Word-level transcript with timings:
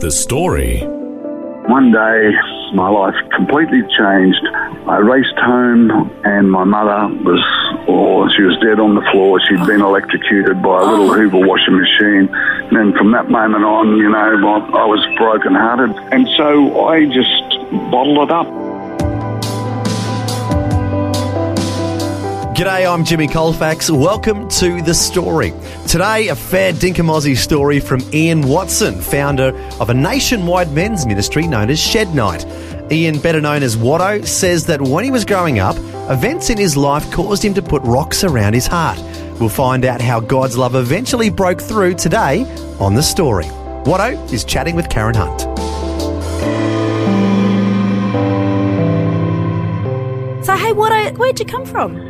The 0.00 0.10
story. 0.10 0.80
One 1.68 1.92
day, 1.92 2.32
my 2.72 2.88
life 2.88 3.14
completely 3.36 3.82
changed. 3.82 4.48
I 4.88 4.96
raced 4.96 5.36
home, 5.36 6.10
and 6.24 6.50
my 6.50 6.64
mother 6.64 7.14
was, 7.22 7.44
oh, 7.86 8.26
she 8.34 8.40
was 8.40 8.56
dead 8.64 8.80
on 8.80 8.94
the 8.94 9.02
floor. 9.12 9.38
She'd 9.46 9.66
been 9.66 9.82
electrocuted 9.82 10.62
by 10.62 10.80
a 10.80 10.84
little 10.86 11.12
Hoover 11.12 11.46
washing 11.46 11.76
machine. 11.76 12.32
And 12.32 12.76
then 12.78 12.92
from 12.96 13.12
that 13.12 13.28
moment 13.28 13.64
on, 13.64 13.98
you 13.98 14.08
know, 14.08 14.16
I, 14.16 14.80
I 14.80 14.86
was 14.86 15.04
brokenhearted. 15.18 15.94
And 16.12 16.26
so 16.34 16.86
I 16.86 17.04
just 17.04 17.44
bottled 17.92 18.24
it 18.24 18.32
up. 18.32 18.59
G'day, 22.60 22.92
I'm 22.92 23.06
Jimmy 23.06 23.26
Colfax. 23.26 23.90
Welcome 23.90 24.46
to 24.50 24.82
The 24.82 24.92
Story. 24.92 25.54
Today, 25.88 26.28
a 26.28 26.36
fair 26.36 26.74
dinkum 26.74 27.34
story 27.34 27.80
from 27.80 28.02
Ian 28.12 28.42
Watson, 28.42 29.00
founder 29.00 29.56
of 29.80 29.88
a 29.88 29.94
nationwide 29.94 30.70
men's 30.70 31.06
ministry 31.06 31.46
known 31.46 31.70
as 31.70 31.80
Shed 31.80 32.14
Night. 32.14 32.44
Ian, 32.92 33.18
better 33.18 33.40
known 33.40 33.62
as 33.62 33.78
Watto, 33.78 34.26
says 34.26 34.66
that 34.66 34.82
when 34.82 35.04
he 35.04 35.10
was 35.10 35.24
growing 35.24 35.58
up, 35.58 35.74
events 36.10 36.50
in 36.50 36.58
his 36.58 36.76
life 36.76 37.10
caused 37.10 37.42
him 37.42 37.54
to 37.54 37.62
put 37.62 37.80
rocks 37.82 38.24
around 38.24 38.52
his 38.52 38.66
heart. 38.66 38.98
We'll 39.40 39.48
find 39.48 39.86
out 39.86 40.02
how 40.02 40.20
God's 40.20 40.58
love 40.58 40.74
eventually 40.74 41.30
broke 41.30 41.62
through 41.62 41.94
today 41.94 42.42
on 42.78 42.92
The 42.92 43.02
Story. 43.02 43.46
Watto 43.86 44.30
is 44.34 44.44
chatting 44.44 44.76
with 44.76 44.90
Karen 44.90 45.14
Hunt. 45.14 45.40
So, 50.44 50.54
hey, 50.54 50.72
Watto, 50.74 51.16
where'd 51.16 51.40
you 51.40 51.46
come 51.46 51.64
from? 51.64 52.09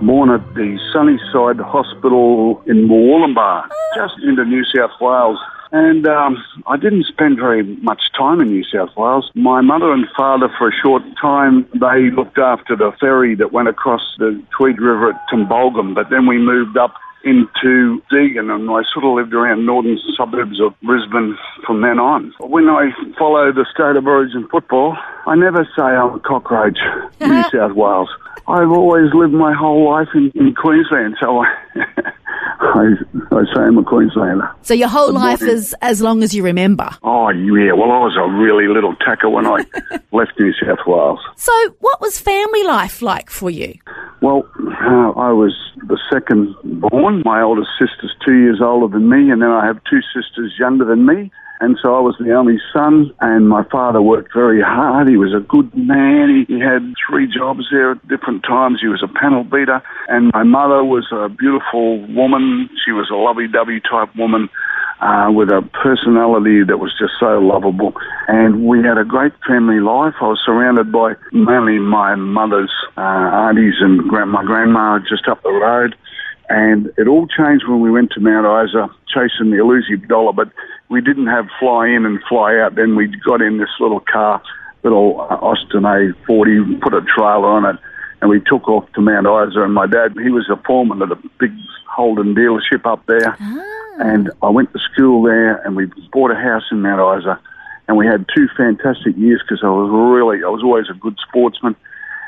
Born 0.00 0.30
at 0.30 0.54
the 0.54 0.78
Sunnyside 0.92 1.60
Hospital 1.60 2.62
in 2.66 2.88
Murwillumbah, 2.88 3.68
just 3.94 4.14
into 4.22 4.44
New 4.44 4.64
South 4.64 4.92
Wales. 5.00 5.38
And 5.72 6.06
um, 6.06 6.42
I 6.66 6.76
didn't 6.76 7.04
spend 7.04 7.38
very 7.38 7.62
much 7.62 8.02
time 8.18 8.40
in 8.40 8.48
New 8.48 8.64
South 8.64 8.90
Wales. 8.96 9.30
My 9.34 9.60
mother 9.60 9.92
and 9.92 10.06
father, 10.16 10.48
for 10.58 10.68
a 10.68 10.72
short 10.82 11.02
time, 11.20 11.66
they 11.74 12.10
looked 12.10 12.38
after 12.38 12.74
the 12.74 12.92
ferry 12.98 13.36
that 13.36 13.52
went 13.52 13.68
across 13.68 14.02
the 14.18 14.42
Tweed 14.56 14.80
River 14.80 15.10
at 15.10 15.20
Tumbulgum. 15.32 15.94
But 15.94 16.10
then 16.10 16.26
we 16.26 16.38
moved 16.38 16.76
up 16.76 16.94
into 17.24 18.02
Deagon 18.10 18.54
and 18.54 18.70
I 18.70 18.82
sort 18.92 19.04
of 19.04 19.14
lived 19.14 19.34
around 19.34 19.66
northern 19.66 19.98
suburbs 20.16 20.60
of 20.60 20.78
Brisbane 20.80 21.36
from 21.66 21.82
then 21.82 21.98
on. 21.98 22.32
When 22.40 22.68
I 22.68 22.90
follow 23.18 23.52
the 23.52 23.66
state 23.72 23.96
of 23.96 24.06
origin 24.06 24.48
football, 24.48 24.96
I 25.26 25.34
never 25.34 25.64
say 25.76 25.82
I'm 25.82 26.14
a 26.14 26.20
cockroach 26.20 26.78
in 27.20 27.30
New 27.30 27.42
South 27.50 27.72
Wales. 27.72 28.08
I've 28.48 28.70
always 28.70 29.12
lived 29.14 29.34
my 29.34 29.52
whole 29.52 29.90
life 29.90 30.08
in, 30.14 30.32
in 30.34 30.54
Queensland, 30.54 31.16
so 31.20 31.44
I, 31.44 31.54
I, 32.60 32.92
I 33.32 33.42
say 33.54 33.60
I'm 33.62 33.78
a 33.78 33.84
Queenslander. 33.84 34.50
So 34.62 34.74
your 34.74 34.88
whole 34.88 35.12
life 35.12 35.42
is 35.42 35.74
as 35.82 36.00
long 36.00 36.22
as 36.22 36.34
you 36.34 36.42
remember. 36.42 36.88
Oh, 37.02 37.28
yeah. 37.30 37.72
Well, 37.72 37.90
I 37.90 37.98
was 37.98 38.16
a 38.16 38.30
really 38.40 38.68
little 38.68 38.94
tacker 38.96 39.28
when 39.28 39.46
I 39.46 39.64
left 40.12 40.32
New 40.38 40.52
South 40.54 40.78
Wales. 40.86 41.20
So 41.36 41.52
what 41.80 42.00
was 42.00 42.18
family 42.18 42.64
life 42.64 43.02
like 43.02 43.30
for 43.30 43.50
you? 43.50 43.74
Well, 44.22 44.48
uh, 44.58 45.12
I 45.16 45.32
was 45.32 45.54
the 45.86 45.98
second 46.12 46.54
born. 46.62 47.22
My 47.24 47.42
oldest 47.42 47.70
sister's 47.78 48.14
two 48.26 48.36
years 48.38 48.60
older 48.62 48.92
than 48.92 49.08
me, 49.08 49.30
and 49.30 49.40
then 49.40 49.50
I 49.50 49.66
have 49.66 49.80
two 49.88 50.00
sisters 50.14 50.54
younger 50.58 50.84
than 50.84 51.06
me. 51.06 51.30
And 51.60 51.76
so 51.82 51.94
I 51.94 52.00
was 52.00 52.16
the 52.18 52.32
only 52.32 52.58
son, 52.72 53.12
and 53.20 53.46
my 53.46 53.64
father 53.64 54.00
worked 54.00 54.32
very 54.32 54.62
hard. 54.62 55.08
He 55.08 55.18
was 55.18 55.34
a 55.34 55.40
good 55.40 55.74
man. 55.76 56.46
He, 56.48 56.54
he 56.54 56.58
had 56.60 56.94
three 57.06 57.28
jobs 57.28 57.68
there 57.70 57.92
at 57.92 58.08
different 58.08 58.44
times. 58.44 58.78
He 58.80 58.88
was 58.88 59.02
a 59.02 59.12
panel 59.20 59.44
beater. 59.44 59.82
And 60.08 60.30
my 60.32 60.42
mother 60.42 60.82
was 60.82 61.06
a 61.12 61.28
beautiful 61.28 62.00
woman. 62.08 62.70
She 62.82 62.92
was 62.92 63.10
a 63.10 63.14
lovey-dovey 63.14 63.80
type 63.80 64.16
woman 64.16 64.48
uh, 65.00 65.28
with 65.32 65.50
a 65.50 65.60
personality 65.84 66.64
that 66.64 66.78
was 66.78 66.92
just 66.98 67.12
so 67.20 67.38
lovable. 67.38 67.92
And 68.28 68.64
we 68.64 68.82
had 68.82 68.96
a 68.96 69.04
great 69.04 69.32
family 69.46 69.80
life. 69.80 70.14
I 70.20 70.28
was 70.28 70.40
surrounded 70.44 70.90
by 70.90 71.14
mainly 71.32 71.78
my 71.78 72.14
mother's 72.14 72.72
uh, 72.96 73.00
aunties 73.00 73.74
and 73.80 74.06
my 74.06 74.44
grandma 74.44 74.98
just 74.98 75.28
up 75.28 75.42
the 75.42 75.52
road. 75.52 75.94
And 76.50 76.92
it 76.98 77.06
all 77.06 77.28
changed 77.28 77.66
when 77.68 77.80
we 77.80 77.92
went 77.92 78.10
to 78.12 78.20
Mount 78.20 78.68
Isa 78.68 78.90
chasing 79.06 79.52
the 79.52 79.60
elusive 79.60 80.08
dollar, 80.08 80.32
but 80.32 80.50
we 80.88 81.00
didn't 81.00 81.28
have 81.28 81.46
fly 81.60 81.86
in 81.86 82.04
and 82.04 82.18
fly 82.28 82.58
out. 82.58 82.74
Then 82.74 82.96
we 82.96 83.06
got 83.24 83.40
in 83.40 83.58
this 83.58 83.70
little 83.78 84.00
car, 84.00 84.42
little 84.82 85.20
uh, 85.20 85.36
Austin 85.36 85.82
A40, 85.82 86.80
put 86.80 86.92
a 86.92 87.02
trailer 87.02 87.46
on 87.46 87.64
it, 87.66 87.80
and 88.20 88.28
we 88.28 88.40
took 88.40 88.68
off 88.68 88.92
to 88.94 89.00
Mount 89.00 89.28
Isa. 89.28 89.62
And 89.62 89.72
my 89.72 89.86
dad, 89.86 90.16
he 90.20 90.30
was 90.30 90.50
a 90.50 90.60
foreman 90.66 91.02
at 91.02 91.12
a 91.12 91.18
big 91.38 91.52
Holden 91.86 92.34
dealership 92.34 92.84
up 92.84 93.06
there. 93.06 93.36
Ah. 93.40 93.66
And 94.00 94.32
I 94.42 94.48
went 94.48 94.72
to 94.72 94.80
school 94.92 95.22
there, 95.22 95.56
and 95.64 95.76
we 95.76 95.86
bought 96.12 96.32
a 96.32 96.34
house 96.34 96.64
in 96.72 96.82
Mount 96.82 97.22
Isa. 97.22 97.38
And 97.86 97.96
we 97.96 98.06
had 98.06 98.26
two 98.34 98.48
fantastic 98.56 99.16
years 99.16 99.40
because 99.42 99.62
I 99.62 99.68
was 99.68 99.88
really, 99.88 100.42
I 100.42 100.48
was 100.48 100.64
always 100.64 100.88
a 100.90 100.94
good 100.94 101.16
sportsman. 101.28 101.76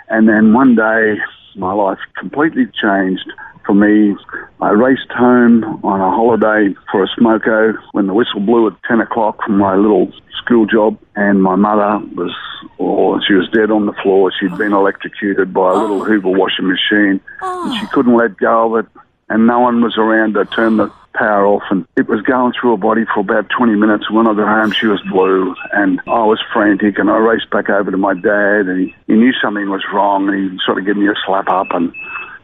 And 0.08 0.28
then 0.28 0.52
one 0.52 0.76
day, 0.76 1.16
my 1.56 1.72
life 1.72 1.98
completely 2.18 2.66
changed 2.66 3.30
for 3.66 3.74
me. 3.74 4.16
I 4.60 4.70
raced 4.70 5.10
home 5.10 5.64
on 5.84 6.00
a 6.00 6.10
holiday 6.10 6.74
for 6.90 7.04
a 7.04 7.08
smoko 7.08 7.74
when 7.92 8.06
the 8.06 8.14
whistle 8.14 8.40
blew 8.40 8.66
at 8.68 8.74
10 8.88 9.00
o'clock 9.00 9.42
from 9.44 9.58
my 9.58 9.76
little 9.76 10.12
school 10.42 10.66
job, 10.66 10.98
and 11.14 11.42
my 11.42 11.54
mother 11.54 12.04
was, 12.14 12.34
oh, 12.80 13.20
she 13.26 13.34
was 13.34 13.48
dead 13.50 13.70
on 13.70 13.86
the 13.86 13.92
floor. 14.02 14.32
She'd 14.38 14.56
been 14.58 14.72
electrocuted 14.72 15.52
by 15.52 15.70
a 15.70 15.74
little 15.74 16.04
Hoover 16.04 16.30
washing 16.30 16.68
machine, 16.68 17.20
and 17.40 17.80
she 17.80 17.86
couldn't 17.88 18.16
let 18.16 18.36
go 18.36 18.74
of 18.74 18.84
it, 18.84 18.92
and 19.28 19.46
no 19.46 19.60
one 19.60 19.82
was 19.82 19.96
around 19.96 20.34
to 20.34 20.44
turn 20.46 20.76
the 20.76 20.92
power 21.14 21.46
off 21.46 21.62
and 21.70 21.86
it 21.96 22.08
was 22.08 22.22
going 22.22 22.52
through 22.52 22.72
her 22.72 22.76
body 22.76 23.04
for 23.12 23.20
about 23.20 23.48
20 23.56 23.74
minutes. 23.74 24.10
When 24.10 24.26
I 24.26 24.34
got 24.34 24.48
home, 24.48 24.72
she 24.72 24.86
was 24.86 25.00
blue 25.10 25.54
and 25.72 26.00
I 26.06 26.24
was 26.24 26.40
frantic 26.52 26.98
and 26.98 27.10
I 27.10 27.18
raced 27.18 27.50
back 27.50 27.68
over 27.68 27.90
to 27.90 27.96
my 27.96 28.14
dad 28.14 28.66
and 28.66 28.88
he, 28.88 28.94
he 29.06 29.14
knew 29.14 29.32
something 29.42 29.68
was 29.68 29.84
wrong 29.92 30.28
and 30.28 30.52
he 30.52 30.58
sort 30.64 30.78
of 30.78 30.86
gave 30.86 30.96
me 30.96 31.08
a 31.08 31.14
slap 31.26 31.48
up 31.48 31.68
and 31.70 31.92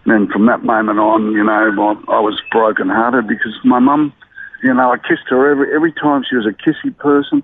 then 0.07 0.29
from 0.29 0.47
that 0.47 0.65
moment 0.65 0.99
on, 0.99 1.33
you 1.33 1.45
know, 1.45 2.03
I, 2.09 2.21
was 2.21 2.41
brokenhearted 2.51 3.29
because 3.29 3.53
my 3.65 3.79
mum, 3.79 4.13
you 4.63 4.73
know, 4.73 4.93
I 4.93 4.97
kissed 4.97 5.29
her 5.29 5.51
every, 5.51 5.75
every 5.75 5.93
time 5.93 6.25
she 6.29 6.37
was 6.37 6.47
a 6.47 6.53
kissy 6.53 6.97
person. 6.97 7.43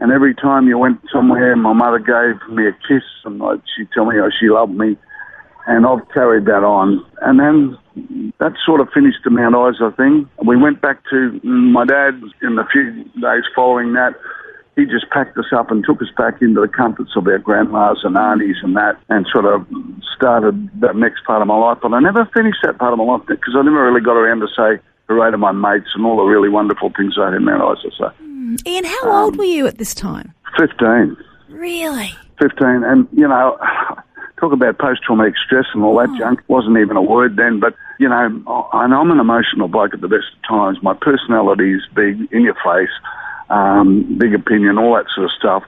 And 0.00 0.10
every 0.10 0.34
time 0.34 0.66
you 0.66 0.78
went 0.78 0.98
somewhere, 1.12 1.54
my 1.56 1.74
mother 1.74 1.98
gave 1.98 2.48
me 2.48 2.66
a 2.66 2.72
kiss 2.72 3.04
and 3.24 3.42
she'd 3.76 3.92
tell 3.92 4.06
me 4.06 4.16
how 4.16 4.30
she 4.30 4.48
loved 4.48 4.72
me. 4.72 4.96
And 5.66 5.86
I've 5.86 6.08
carried 6.12 6.46
that 6.46 6.64
on. 6.64 7.04
And 7.22 7.38
then 7.38 7.78
that 8.38 8.52
sort 8.64 8.80
of 8.80 8.88
finished 8.92 9.18
the 9.24 9.30
Mount 9.30 9.54
Isa 9.74 9.94
thing. 9.96 10.28
We 10.44 10.56
went 10.56 10.80
back 10.80 11.02
to 11.10 11.40
my 11.42 11.84
dad 11.84 12.20
in 12.42 12.56
the 12.56 12.64
few 12.72 13.04
days 13.20 13.44
following 13.54 13.92
that. 13.94 14.14
He 14.76 14.86
just 14.86 15.10
packed 15.10 15.36
us 15.36 15.52
up 15.54 15.70
and 15.70 15.84
took 15.84 16.00
us 16.00 16.08
back 16.16 16.40
into 16.40 16.60
the 16.60 16.68
comforts 16.68 17.12
of 17.16 17.26
our 17.26 17.38
grandmas 17.38 17.98
and 18.02 18.16
aunties 18.16 18.56
and 18.62 18.76
that, 18.76 18.96
and 19.10 19.26
sort 19.30 19.44
of 19.44 19.66
started 20.16 20.70
that 20.80 20.96
next 20.96 21.24
part 21.24 21.42
of 21.42 21.48
my 21.48 21.56
life. 21.56 21.78
But 21.82 21.92
I 21.92 22.00
never 22.00 22.24
finished 22.32 22.58
that 22.62 22.78
part 22.78 22.92
of 22.92 22.98
my 22.98 23.04
life 23.04 23.22
because 23.26 23.54
I 23.56 23.62
never 23.62 23.84
really 23.84 24.00
got 24.00 24.16
around 24.16 24.40
to 24.40 24.48
say 24.48 24.82
hooray 25.08 25.32
to 25.32 25.38
my 25.38 25.52
mates 25.52 25.90
and 25.94 26.06
all 26.06 26.16
the 26.16 26.22
really 26.22 26.48
wonderful 26.48 26.92
things 26.96 27.16
I 27.20 27.26
had 27.26 27.34
in 27.34 27.44
Mount 27.44 27.78
Isa. 27.78 27.90
So, 27.98 28.08
hmm. 28.20 28.54
Ian, 28.66 28.84
how 28.84 29.24
old 29.24 29.34
um, 29.34 29.38
were 29.38 29.44
you 29.44 29.66
at 29.66 29.78
this 29.78 29.92
time? 29.92 30.32
15. 30.56 31.16
Really? 31.48 32.14
15. 32.40 32.84
And, 32.84 33.08
you 33.12 33.26
know, 33.26 33.58
talk 34.40 34.52
about 34.52 34.78
post 34.78 35.02
traumatic 35.02 35.34
stress 35.44 35.66
and 35.74 35.84
all 35.84 35.98
that 35.98 36.12
junk. 36.18 36.40
Wasn't 36.48 36.76
even 36.78 36.96
a 36.96 37.02
word 37.02 37.36
then, 37.36 37.60
but, 37.60 37.74
you 37.98 38.08
know, 38.08 38.42
I- 38.72 38.84
and 38.84 38.94
I'm 38.94 39.10
an 39.10 39.20
emotional 39.20 39.68
bloke 39.68 39.94
at 39.94 40.00
the 40.00 40.08
best 40.08 40.26
of 40.34 40.48
times. 40.48 40.82
My 40.82 40.94
personality 40.94 41.74
is 41.74 41.86
big, 41.94 42.26
in 42.32 42.42
your 42.42 42.56
face, 42.64 42.90
um, 43.50 44.02
big 44.18 44.34
opinion, 44.34 44.78
all 44.78 44.94
that 44.94 45.06
sort 45.14 45.26
of 45.26 45.32
stuff. 45.32 45.62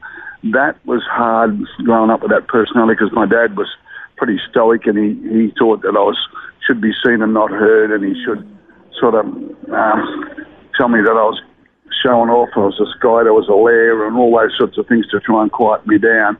That 0.44 0.76
was 0.86 1.02
hard 1.04 1.60
growing 1.84 2.10
up 2.10 2.22
with 2.22 2.30
that 2.30 2.48
personality 2.48 2.94
because 2.98 3.12
my 3.12 3.26
dad 3.26 3.56
was 3.56 3.68
pretty 4.16 4.40
stoic 4.50 4.86
and 4.86 4.98
he, 4.98 5.28
he 5.28 5.54
thought 5.58 5.82
that 5.82 5.96
I 5.96 6.00
was 6.00 6.18
should 6.66 6.80
be 6.80 6.92
seen 7.04 7.22
and 7.22 7.34
not 7.34 7.50
heard 7.50 7.90
and 7.90 8.04
he 8.04 8.24
should 8.24 8.46
sort 8.98 9.14
of 9.14 9.26
um, 9.26 10.44
tell 10.76 10.88
me 10.88 11.00
that 11.02 11.10
I 11.10 11.24
was 11.26 11.40
showing 12.02 12.30
off, 12.30 12.50
I 12.56 12.60
was 12.60 12.80
a 12.80 12.86
skite, 12.98 13.26
I 13.26 13.30
was 13.30 13.48
a 13.48 13.54
lair 13.54 14.06
and 14.06 14.16
all 14.16 14.36
those 14.36 14.56
sorts 14.56 14.78
of 14.78 14.86
things 14.86 15.08
to 15.08 15.20
try 15.20 15.42
and 15.42 15.50
quiet 15.50 15.86
me 15.86 15.98
down. 15.98 16.38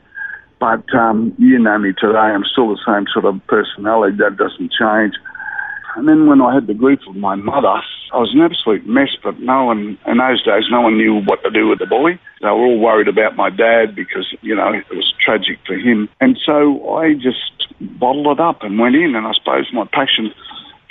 But 0.63 0.95
um, 0.95 1.35
you 1.37 1.59
know 1.59 1.77
me 1.77 1.91
today, 1.91 2.31
I'm 2.31 2.45
still 2.49 2.69
the 2.69 2.79
same 2.87 3.03
sort 3.11 3.25
of 3.25 3.35
personality. 3.47 4.15
That 4.15 4.37
doesn't 4.37 4.71
change. 4.71 5.11
And 5.97 6.07
then 6.07 6.25
when 6.25 6.39
I 6.41 6.55
had 6.55 6.67
the 6.67 6.73
grief 6.73 6.99
of 7.05 7.17
my 7.17 7.35
mother, 7.35 7.83
I 8.13 8.17
was 8.17 8.31
an 8.33 8.39
absolute 8.39 8.87
mess, 8.87 9.09
but 9.21 9.37
no 9.41 9.65
one, 9.65 9.99
in 10.07 10.17
those 10.19 10.41
days, 10.41 10.63
no 10.71 10.79
one 10.79 10.95
knew 10.95 11.19
what 11.19 11.43
to 11.43 11.51
do 11.51 11.67
with 11.67 11.79
the 11.79 11.85
boy. 11.85 12.17
they 12.39 12.47
were 12.47 12.63
all 12.63 12.79
worried 12.79 13.09
about 13.09 13.35
my 13.35 13.49
dad 13.49 13.93
because, 13.93 14.33
you 14.39 14.55
know, 14.55 14.71
it 14.71 14.87
was 14.89 15.13
tragic 15.19 15.59
for 15.67 15.75
him. 15.75 16.07
And 16.21 16.39
so 16.45 16.95
I 16.95 17.15
just 17.15 17.67
bottled 17.99 18.39
it 18.39 18.39
up 18.39 18.63
and 18.63 18.79
went 18.79 18.95
in. 18.95 19.15
And 19.15 19.27
I 19.27 19.33
suppose 19.33 19.67
my 19.73 19.83
passion 19.91 20.31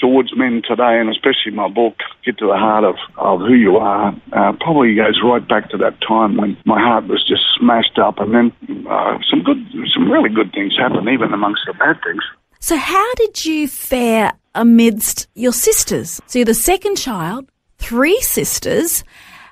towards 0.02 0.36
men 0.36 0.62
today, 0.68 0.98
and 0.98 1.08
especially 1.08 1.52
my 1.54 1.68
book, 1.68 1.94
Get 2.26 2.36
to 2.38 2.46
the 2.46 2.58
Heart 2.58 2.84
of, 2.84 2.96
of 3.16 3.38
Who 3.40 3.54
You 3.54 3.76
Are, 3.76 4.08
uh, 4.32 4.52
probably 4.60 4.96
goes 4.96 5.20
right 5.24 5.46
back 5.46 5.70
to 5.70 5.76
that 5.78 5.94
time 6.06 6.36
when 6.36 6.58
my 6.66 6.80
heart 6.80 7.06
was 7.06 7.24
just 7.26 7.42
smashed 7.56 7.98
up. 7.98 8.18
And 8.18 8.34
then 8.34 8.86
uh, 8.90 9.18
some 9.30 9.44
good, 9.44 9.58
some 9.94 10.10
really 10.10 10.28
good 10.28 10.52
things 10.52 10.74
happened, 10.76 11.08
even 11.08 11.32
amongst 11.32 11.62
the 11.66 11.74
bad 11.74 12.02
things. 12.02 12.22
So, 12.58 12.76
how 12.76 13.14
did 13.14 13.44
you 13.44 13.68
fare 13.68 14.32
amidst 14.56 15.28
your 15.34 15.52
sisters? 15.52 16.20
So, 16.26 16.40
you're 16.40 16.46
the 16.46 16.54
second 16.54 16.96
child, 16.96 17.48
three 17.78 18.20
sisters. 18.20 19.04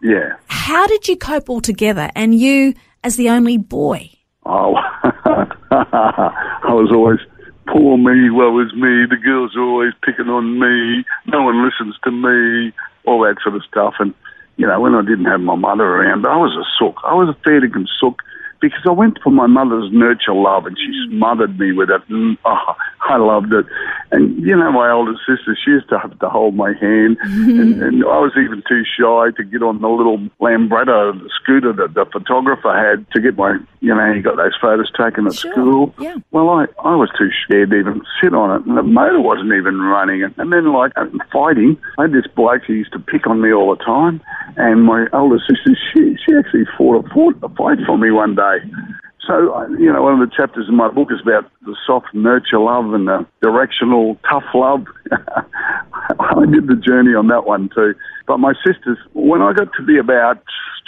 Yeah. 0.02 0.35
How 0.47 0.87
did 0.88 1.06
you 1.06 1.17
cope 1.17 1.49
all 1.49 1.61
together? 1.61 2.11
And 2.17 2.35
you, 2.35 2.75
as 3.05 3.14
the 3.17 3.31
only 3.31 3.56
boy? 3.56 4.11
Oh, 4.47 4.75
I 5.05 6.73
was 6.73 6.91
always 6.93 7.20
poor 7.66 7.96
me, 7.96 8.30
woe 8.30 8.60
is 8.60 8.72
me. 8.74 9.06
The 9.08 9.20
girls 9.22 9.56
are 9.56 9.62
always 9.62 9.92
picking 10.04 10.28
on 10.28 10.58
me. 10.58 11.04
No 11.26 11.42
one 11.42 11.64
listens 11.64 11.96
to 12.04 12.10
me. 12.10 12.72
All 13.06 13.20
that 13.22 13.36
sort 13.42 13.56
of 13.56 13.62
stuff. 13.64 13.94
And 13.98 14.14
you 14.56 14.66
know, 14.66 14.78
when 14.80 14.94
I 14.94 15.02
didn't 15.02 15.24
have 15.24 15.40
my 15.40 15.54
mother 15.54 15.84
around, 15.84 16.26
I 16.26 16.36
was 16.36 16.52
a 16.52 16.68
sook. 16.78 16.96
I 17.04 17.14
was 17.14 17.34
a 17.34 17.40
fair 17.42 17.60
dinkum 17.60 17.86
sook 17.98 18.22
because 18.60 18.82
I 18.86 18.92
went 18.92 19.18
for 19.22 19.30
my 19.30 19.46
mother's 19.46 19.90
nurture 19.90 20.34
love 20.34 20.66
and 20.66 20.76
she 20.76 21.08
smothered 21.08 21.58
me 21.58 21.72
with 21.72 21.88
it. 21.88 22.02
And, 22.08 22.36
oh, 22.44 22.74
I 23.10 23.16
loved 23.16 23.52
it. 23.52 23.66
And, 24.12 24.40
you 24.44 24.56
know, 24.56 24.70
my 24.70 24.90
older 24.90 25.14
sister, 25.26 25.56
she 25.64 25.72
used 25.72 25.88
to 25.88 25.98
have 25.98 26.16
to 26.18 26.28
hold 26.28 26.54
my 26.54 26.72
hand. 26.80 27.18
Mm-hmm. 27.18 27.60
and, 27.60 27.82
and 27.82 28.04
I 28.04 28.18
was 28.18 28.32
even 28.36 28.62
too 28.68 28.82
shy 28.84 29.30
to 29.36 29.44
get 29.44 29.62
on 29.62 29.80
the 29.80 29.88
little 29.88 30.18
Lambretta 30.40 31.18
scooter 31.40 31.72
that 31.72 31.94
the 31.94 32.06
photographer 32.12 32.72
had 32.72 33.10
to 33.12 33.20
get 33.20 33.36
my, 33.36 33.58
you 33.80 33.94
know, 33.94 34.12
he 34.14 34.20
got 34.22 34.36
those 34.36 34.56
photos 34.60 34.90
taken 34.92 35.26
at 35.26 35.34
Sure, 35.34 35.52
school. 35.52 35.94
yeah. 35.98 36.16
Well, 36.30 36.48
I, 36.50 36.66
I 36.84 36.94
was 36.94 37.10
too 37.18 37.30
scared 37.44 37.70
to 37.70 37.76
even 37.76 38.02
sit 38.22 38.32
on 38.34 38.60
it. 38.60 38.66
And 38.66 38.76
the 38.76 38.82
motor 38.82 39.20
wasn't 39.20 39.52
even 39.52 39.80
running. 39.80 40.22
And 40.36 40.52
then, 40.52 40.72
like, 40.72 40.92
fighting, 41.32 41.76
I 41.98 42.02
had 42.02 42.12
this 42.12 42.26
bloke 42.34 42.62
who 42.66 42.74
used 42.74 42.92
to 42.92 42.98
pick 43.00 43.26
on 43.26 43.40
me 43.40 43.52
all 43.52 43.74
the 43.74 43.82
time. 43.84 44.20
And 44.56 44.84
my 44.84 45.06
older 45.12 45.38
sister, 45.38 45.76
she, 45.92 46.16
she 46.24 46.34
actually 46.36 46.64
fought 46.78 47.04
a, 47.04 47.08
fought 47.14 47.36
a 47.42 47.48
fight 47.50 47.78
for 47.86 47.98
me 47.98 48.10
one 48.10 48.34
day. 48.34 48.58
So, 49.26 49.55
uh, 49.55 49.69
you 49.78 49.93
know, 49.93 50.02
one 50.02 50.20
of 50.20 50.28
the 50.28 50.34
chapters 50.34 50.67
in 50.69 50.76
my 50.76 50.90
book 50.90 51.08
is 51.12 51.20
about 51.20 51.50
the 51.62 51.76
soft 51.87 52.06
nurture 52.14 52.58
love 52.58 52.93
and 52.94 53.06
the 53.06 53.26
directional 53.43 54.19
tough 54.28 54.44
love. 54.55 54.87
I 55.12 56.46
did 56.50 56.67
the 56.67 56.76
journey 56.76 57.14
on 57.14 57.28
that 57.28 57.46
one 57.46 57.69
too. 57.75 57.94
But 58.26 58.38
my 58.38 58.55
sisters, 58.67 58.99
when 59.12 59.43
I 59.43 59.52
got 59.52 59.69
to 59.75 59.82
be 59.84 59.99
about 59.99 60.43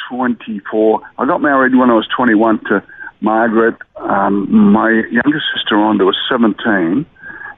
24, 0.08 1.00
I 1.18 1.26
got 1.26 1.42
married 1.42 1.74
when 1.74 1.90
I 1.90 1.94
was 1.94 2.08
21 2.16 2.64
to 2.66 2.82
Margaret. 3.20 3.76
Um, 3.96 4.72
my 4.72 4.90
younger 4.90 5.42
sister, 5.54 5.76
Rhonda, 5.76 6.04
was 6.06 6.16
17 6.30 7.06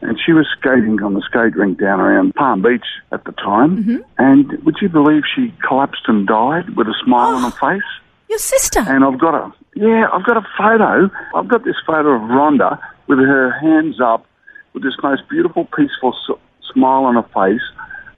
and 0.05 0.21
she 0.25 0.33
was 0.33 0.47
skating 0.59 1.03
on 1.03 1.15
the 1.15 1.23
skate 1.23 1.57
rink 1.57 1.81
down 1.81 1.99
around 1.99 2.35
Palm 2.35 2.63
Beach 2.63 2.85
at 3.11 3.25
the 3.25 3.33
time. 3.33 3.79
And 4.19 4.53
would 4.65 4.77
you 4.81 4.89
believe 4.89 5.23
she 5.35 5.53
collapsed 5.67 6.03
and 6.07 6.27
died 6.27 6.77
with 6.77 6.89
a 6.89 6.95
smile 7.05 7.35
on 7.35 7.51
her 7.51 7.57
face? 7.57 7.89
Your 8.29 8.39
sister? 8.39 8.81
And 8.81 9.03
I've 9.03 9.19
got 9.19 9.35
a 9.35 9.53
yeah, 9.75 10.07
I've 10.13 10.25
got 10.25 10.37
a 10.37 10.47
photo. 10.57 11.11
I've 11.35 11.49
got 11.49 11.65
this 11.65 11.77
photo 11.87 12.11
of 12.11 12.23
Rhonda 12.23 12.79
with 13.07 13.19
her 13.19 13.51
hands 13.61 14.01
up, 14.01 14.27
with 14.73 14.83
this 14.83 14.95
most 15.03 15.29
beautiful, 15.29 15.67
peaceful 15.77 16.15
s- 16.15 16.37
smile 16.73 17.05
on 17.05 17.15
her 17.15 17.29
face, 17.35 17.63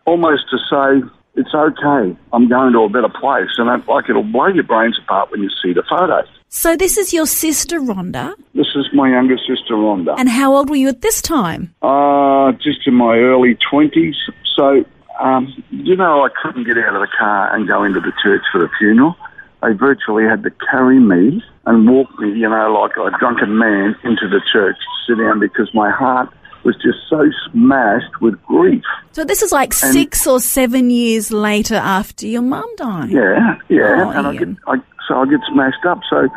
almost 0.05 0.45
to 0.51 0.59
say, 0.59 1.07
"It's 1.35 1.55
okay. 1.55 2.17
I'm 2.33 2.49
going 2.49 2.73
to 2.73 2.81
a 2.81 2.89
better 2.89 3.09
place." 3.09 3.51
And 3.59 3.69
that, 3.69 3.89
like 3.89 4.09
it'll 4.09 4.23
blow 4.23 4.49
your 4.49 4.65
brains 4.65 4.99
apart 4.99 5.31
when 5.31 5.43
you 5.43 5.51
see 5.63 5.73
the 5.73 5.83
photo. 5.83 6.23
So, 6.49 6.77
this 6.77 6.97
is 6.97 7.13
your 7.13 7.27
sister, 7.27 7.81
Rhonda. 7.81 8.35
This 8.55 8.69
is 8.77 8.87
my 8.95 9.11
younger 9.11 9.37
sister 9.37 9.75
Rhonda. 9.75 10.15
And 10.19 10.29
how 10.29 10.55
old 10.55 10.71
were 10.71 10.77
you 10.77 10.89
at 10.89 11.03
this 11.03 11.21
time? 11.21 11.75
Uh, 11.83 12.53
just 12.53 12.87
in 12.87 12.95
my 12.95 13.17
early 13.17 13.59
20s. 13.71 14.15
So, 14.55 14.85
um, 15.19 15.53
you 15.71 15.97
know, 15.97 16.25
I 16.25 16.29
couldn't 16.41 16.65
get 16.65 16.79
out 16.79 16.95
of 16.95 17.01
the 17.01 17.09
car 17.19 17.55
and 17.55 17.67
go 17.67 17.83
into 17.83 18.01
the 18.01 18.13
church 18.23 18.43
for 18.53 18.59
the 18.59 18.69
funeral. 18.79 19.17
They 19.63 19.73
virtually 19.73 20.25
had 20.25 20.43
to 20.43 20.51
carry 20.71 21.01
me 21.01 21.43
and 21.65 21.89
walk 21.89 22.09
me, 22.19 22.29
you 22.29 22.49
know, 22.49 22.73
like 22.73 22.97
a 22.97 23.17
drunken 23.19 23.59
man 23.59 23.97
into 24.05 24.29
the 24.29 24.41
church 24.53 24.77
to 24.77 25.13
sit 25.13 25.19
down 25.19 25.41
because 25.41 25.69
my 25.75 25.91
heart 25.91 26.33
was 26.67 26.75
just 26.77 26.99
so 27.09 27.25
smashed 27.51 28.21
with 28.21 28.41
grief. 28.43 28.83
So, 29.13 29.25
this 29.25 29.41
is 29.41 29.53
like 29.53 29.73
six 29.73 30.27
or 30.27 30.41
seven 30.41 30.91
years 30.91 31.31
later 31.31 31.77
after 31.77 32.27
your 32.27 32.43
mum 32.43 32.69
died. 32.77 33.11
Yeah, 33.11 33.57
yeah. 33.69 34.05
Oh, 34.05 34.11
and 34.11 34.27
I 34.27 34.37
get, 34.37 34.49
I, 34.67 34.77
so 35.09 35.21
I 35.21 35.27
get 35.27 35.41
smashed 35.51 35.85
up. 35.87 36.01
So, 36.11 36.29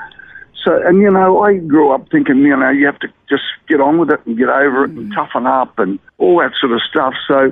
so, 0.63 0.79
and 0.87 1.01
you 1.01 1.09
know, 1.09 1.41
I 1.41 1.57
grew 1.57 1.91
up 1.91 2.09
thinking, 2.11 2.37
you 2.37 2.55
know, 2.55 2.69
you 2.69 2.85
have 2.85 2.99
to 2.99 3.07
just 3.27 3.43
get 3.67 3.81
on 3.81 3.97
with 3.97 4.11
it 4.11 4.19
and 4.25 4.37
get 4.37 4.49
over 4.49 4.85
it 4.85 4.91
and 4.91 5.11
mm. 5.11 5.15
toughen 5.15 5.47
up 5.47 5.77
and 5.79 5.99
all 6.19 6.39
that 6.39 6.51
sort 6.59 6.73
of 6.73 6.81
stuff. 6.89 7.15
So, 7.27 7.51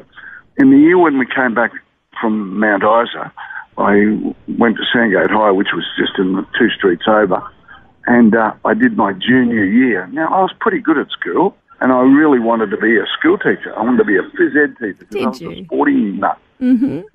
in 0.57 0.69
the 0.69 0.77
year 0.77 0.97
when 0.97 1.17
we 1.17 1.25
came 1.25 1.53
back 1.55 1.71
from 2.21 2.59
Mount 2.59 2.83
Isa, 2.83 3.31
I 3.77 4.33
went 4.57 4.77
to 4.77 4.83
Sandgate 4.91 5.29
High, 5.29 5.51
which 5.51 5.69
was 5.73 5.85
just 5.97 6.17
in 6.17 6.33
the 6.33 6.45
two 6.57 6.69
streets 6.71 7.03
over, 7.07 7.41
and 8.07 8.35
uh, 8.35 8.53
I 8.65 8.73
did 8.73 8.97
my 8.97 9.13
junior 9.13 9.65
year. 9.65 10.07
Now, 10.07 10.27
I 10.33 10.41
was 10.41 10.51
pretty 10.59 10.79
good 10.79 10.97
at 10.97 11.09
school, 11.11 11.55
and 11.79 11.91
I 11.91 12.01
really 12.01 12.39
wanted 12.39 12.71
to 12.71 12.77
be 12.77 12.97
a 12.97 13.05
school 13.19 13.37
teacher. 13.37 13.73
I 13.77 13.83
wanted 13.83 13.97
to 13.99 14.03
be 14.05 14.17
a 14.17 14.23
phys 14.23 14.55
ed 14.55 14.75
teacher 14.79 15.05
because 15.09 15.25
I 15.25 15.29
was 15.29 15.41
you? 15.41 15.51
a 15.51 15.63
sporting 15.65 16.19
nut. 16.19 16.39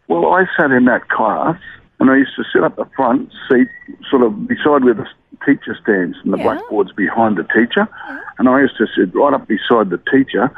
Well, 0.06 0.32
I 0.34 0.44
sat 0.56 0.70
in 0.70 0.84
that 0.84 1.08
class 1.08 1.58
and 1.98 2.10
I 2.10 2.16
used 2.16 2.36
to 2.36 2.44
sit 2.52 2.62
up 2.62 2.76
the 2.76 2.84
front 2.96 3.32
seat, 3.50 3.66
sort 4.08 4.22
of 4.22 4.46
beside 4.46 4.84
where 4.84 4.94
the 4.94 5.06
teacher 5.44 5.76
stands 5.82 6.16
and 6.22 6.32
the 6.32 6.36
Yeah. 6.38 6.44
blackboard's 6.44 6.92
behind 6.92 7.38
the 7.38 7.42
teacher. 7.44 7.88
And 8.38 8.48
I 8.48 8.60
used 8.60 8.76
to 8.78 8.86
sit 8.96 9.12
right 9.14 9.34
up 9.34 9.48
beside 9.48 9.90
the 9.90 9.98
teacher 10.12 10.50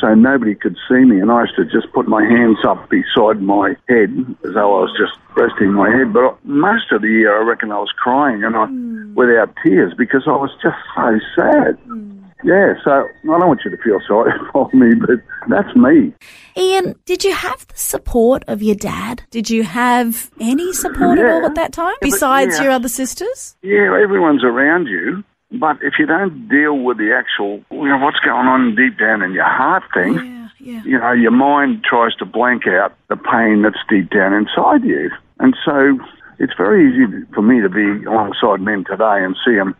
so 0.00 0.14
nobody 0.14 0.54
could 0.54 0.76
see 0.88 1.04
me. 1.04 1.20
And 1.20 1.30
I 1.30 1.42
used 1.42 1.56
to 1.56 1.64
just 1.64 1.92
put 1.92 2.08
my 2.08 2.22
hands 2.22 2.58
up 2.66 2.88
beside 2.88 3.42
my 3.42 3.76
head 3.88 4.10
as 4.44 4.54
though 4.54 4.78
I 4.78 4.80
was 4.82 4.96
just 4.98 5.18
resting 5.36 5.72
my 5.72 5.90
head. 5.90 6.12
But 6.12 6.42
most 6.44 6.90
of 6.92 7.02
the 7.02 7.08
year, 7.08 7.40
I 7.40 7.44
reckon 7.44 7.70
I 7.72 7.78
was 7.78 7.92
crying 7.96 8.42
and 8.44 8.56
I, 8.56 8.66
hmm. 8.66 9.14
without 9.14 9.54
tears 9.62 9.92
because 9.96 10.22
I 10.26 10.36
was 10.36 10.50
just 10.62 10.78
so 10.94 11.18
sad. 11.36 11.78
Hmm. 11.86 12.20
Yeah, 12.42 12.72
so 12.82 12.90
I 12.90 13.26
don't 13.26 13.48
want 13.48 13.60
you 13.64 13.70
to 13.70 13.76
feel 13.82 13.98
sorry 14.06 14.32
for 14.52 14.70
me, 14.72 14.94
but 14.94 15.20
that's 15.48 15.74
me. 15.76 16.14
Ian, 16.56 16.94
did 17.04 17.22
you 17.22 17.34
have 17.34 17.66
the 17.66 17.76
support 17.76 18.44
of 18.48 18.62
your 18.62 18.76
dad? 18.76 19.22
Did 19.30 19.50
you 19.50 19.62
have 19.62 20.30
any 20.40 20.72
support 20.72 21.18
at 21.18 21.26
all 21.26 21.44
at 21.44 21.54
that 21.56 21.72
time 21.72 21.94
Yeah, 22.00 22.08
besides 22.10 22.56
yeah. 22.56 22.64
your 22.64 22.72
other 22.72 22.88
sisters? 22.88 23.56
Yeah, 23.62 23.98
everyone's 24.02 24.42
around 24.42 24.86
you, 24.86 25.22
but 25.52 25.78
if 25.82 25.94
you 25.98 26.06
don't 26.06 26.48
deal 26.48 26.78
with 26.78 26.98
the 26.98 27.12
actual, 27.12 27.62
you 27.70 27.88
know, 27.88 27.98
what's 27.98 28.20
going 28.20 28.46
on 28.46 28.74
deep 28.76 28.98
down 28.98 29.22
in 29.22 29.32
your 29.32 29.48
heart 29.48 29.82
thing, 29.92 30.14
Yeah, 30.14 30.48
yeah. 30.60 30.82
you 30.84 30.98
know, 30.98 31.12
your 31.12 31.32
mind 31.32 31.82
tries 31.84 32.14
to 32.16 32.24
blank 32.24 32.66
out 32.66 32.94
the 33.08 33.16
pain 33.16 33.62
that's 33.62 33.78
deep 33.88 34.10
down 34.10 34.32
inside 34.32 34.84
you. 34.84 35.10
And 35.40 35.56
so 35.64 35.98
it's 36.38 36.52
very 36.56 36.88
easy 36.92 37.24
for 37.34 37.42
me 37.42 37.60
to 37.60 37.68
be 37.68 38.04
alongside 38.06 38.60
men 38.60 38.84
today 38.84 39.24
and 39.24 39.36
see 39.44 39.56
them 39.56 39.74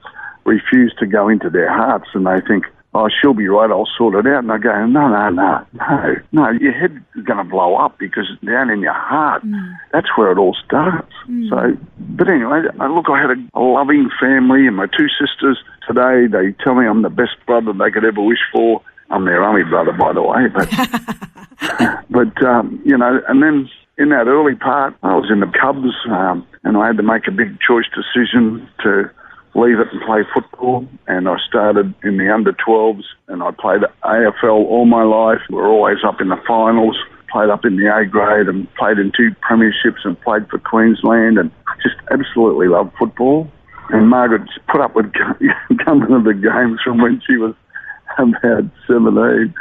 refuse 0.45 0.93
to 0.99 1.07
go 1.07 1.29
into 1.29 1.51
their 1.51 1.71
hearts 1.71 2.09
and 2.15 2.27
they 2.27 2.41
think, 2.41 2.65
oh, 2.95 3.09
she'll 3.09 3.35
be 3.35 3.47
right, 3.49 3.71
I'll 3.71 3.89
sort 3.97 4.15
it 4.15 4.27
out. 4.27 4.43
And 4.43 4.51
I 4.53 4.59
go, 4.59 4.87
no, 4.87 5.09
no, 5.09 5.29
no, 5.31 5.67
no, 5.75 6.15
no, 6.33 6.51
your 6.51 6.73
head 6.73 7.03
is 7.17 7.25
going 7.25 7.39
to 7.39 7.45
blow 7.45 7.77
up 7.77 7.99
because 7.99 8.27
down 8.45 8.69
in 8.71 8.81
your 8.81 8.93
heart, 8.95 9.43
that's 9.93 10.09
where 10.17 10.33
it 10.33 10.39
all 10.39 10.57
starts. 10.65 11.13
So, 11.49 11.77
but 11.99 12.29
anyway, 12.29 12.63
I- 12.81 12.89
look, 12.89 13.07
I 13.09 13.21
had 13.21 13.31
a, 13.31 13.59
a 13.59 13.61
loving 13.61 14.11
family 14.21 14.67
and 14.67 14.77
my 14.77 14.87
two 14.87 15.07
sisters 15.21 15.59
today, 15.87 16.27
they 16.27 16.53
tell 16.65 16.75
me 16.75 16.87
I'm 16.87 17.03
the 17.03 17.11
best 17.11 17.37
brother 17.47 17.73
they 17.73 17.91
could 17.91 18.05
ever 18.05 18.21
wish 18.23 18.41
for. 18.53 18.83
I'm 19.11 19.25
their 19.25 19.43
only 19.43 19.65
brother, 19.65 19.93
by 19.93 20.13
the 20.13 20.23
way, 20.23 20.47
but 20.55 20.69
but 22.11 22.43
um, 22.47 22.81
you 22.85 22.97
know, 22.97 23.21
and 23.29 23.43
then 23.43 23.69
in 23.99 24.09
that 24.11 24.27
early 24.29 24.55
part, 24.55 24.95
I 25.03 25.15
was 25.17 25.31
in 25.31 25.41
the 25.41 25.47
Cubs, 25.61 25.95
um, 26.11 26.47
and 26.65 26.77
I 26.77 26.87
had 26.87 26.97
to 26.97 27.03
make 27.03 27.27
a 27.27 27.31
big 27.33 27.59
choice 27.61 27.87
decision 27.95 28.69
to 28.83 29.11
leave 29.55 29.79
it 29.81 29.89
and 29.93 30.03
play 30.03 30.23
football. 30.33 30.87
And 31.07 31.29
I 31.29 31.37
started 31.49 31.95
in 32.03 32.17
the 32.17 32.33
under 32.33 32.53
12s, 32.53 33.05
and 33.29 33.43
I 33.43 33.51
played 33.51 33.83
AFL 34.05 34.45
all 34.45 34.87
my 34.87 35.03
life. 35.03 35.41
We 35.49 35.57
were 35.57 35.67
always 35.67 35.99
up 36.05 36.21
in 36.21 36.29
the 36.29 36.41
finals. 36.47 36.97
Played 37.31 37.51
up 37.51 37.65
in 37.65 37.77
the 37.77 37.87
A 37.95 38.05
grade 38.05 38.49
and 38.49 38.73
played 38.75 38.99
in 38.99 39.13
two 39.17 39.31
premierships 39.49 40.05
and 40.05 40.21
played 40.21 40.49
for 40.49 40.59
Queensland 40.59 41.39
and 41.39 41.51
just 41.81 41.95
absolutely 42.11 42.67
loved 42.67 42.93
football. 42.99 43.49
And 43.91 44.09
Margaret 44.09 44.49
put 44.71 44.81
up 44.81 44.97
with 44.97 45.13
coming 45.85 46.09
to 46.09 46.23
the 46.23 46.35
games 46.35 46.81
from 46.83 46.99
when 47.01 47.23
she 47.27 47.37
was 47.37 47.55
about 48.19 48.65
17. 48.87 49.55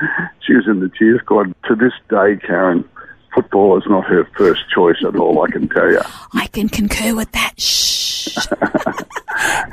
She 0.45 0.53
was 0.53 0.67
in 0.67 0.79
the 0.79 0.91
cheer 0.97 1.19
squad. 1.19 1.53
To 1.65 1.75
this 1.75 1.93
day, 2.09 2.37
Karen, 2.45 2.87
football 3.33 3.77
is 3.77 3.83
not 3.87 4.05
her 4.05 4.27
first 4.35 4.61
choice 4.73 4.97
at 5.07 5.15
all, 5.15 5.43
I 5.43 5.51
can 5.51 5.69
tell 5.69 5.91
you. 5.91 6.01
I 6.33 6.47
can 6.47 6.69
concur 6.69 7.15
with 7.15 7.31
that. 7.33 7.59
Shh. 7.59 8.37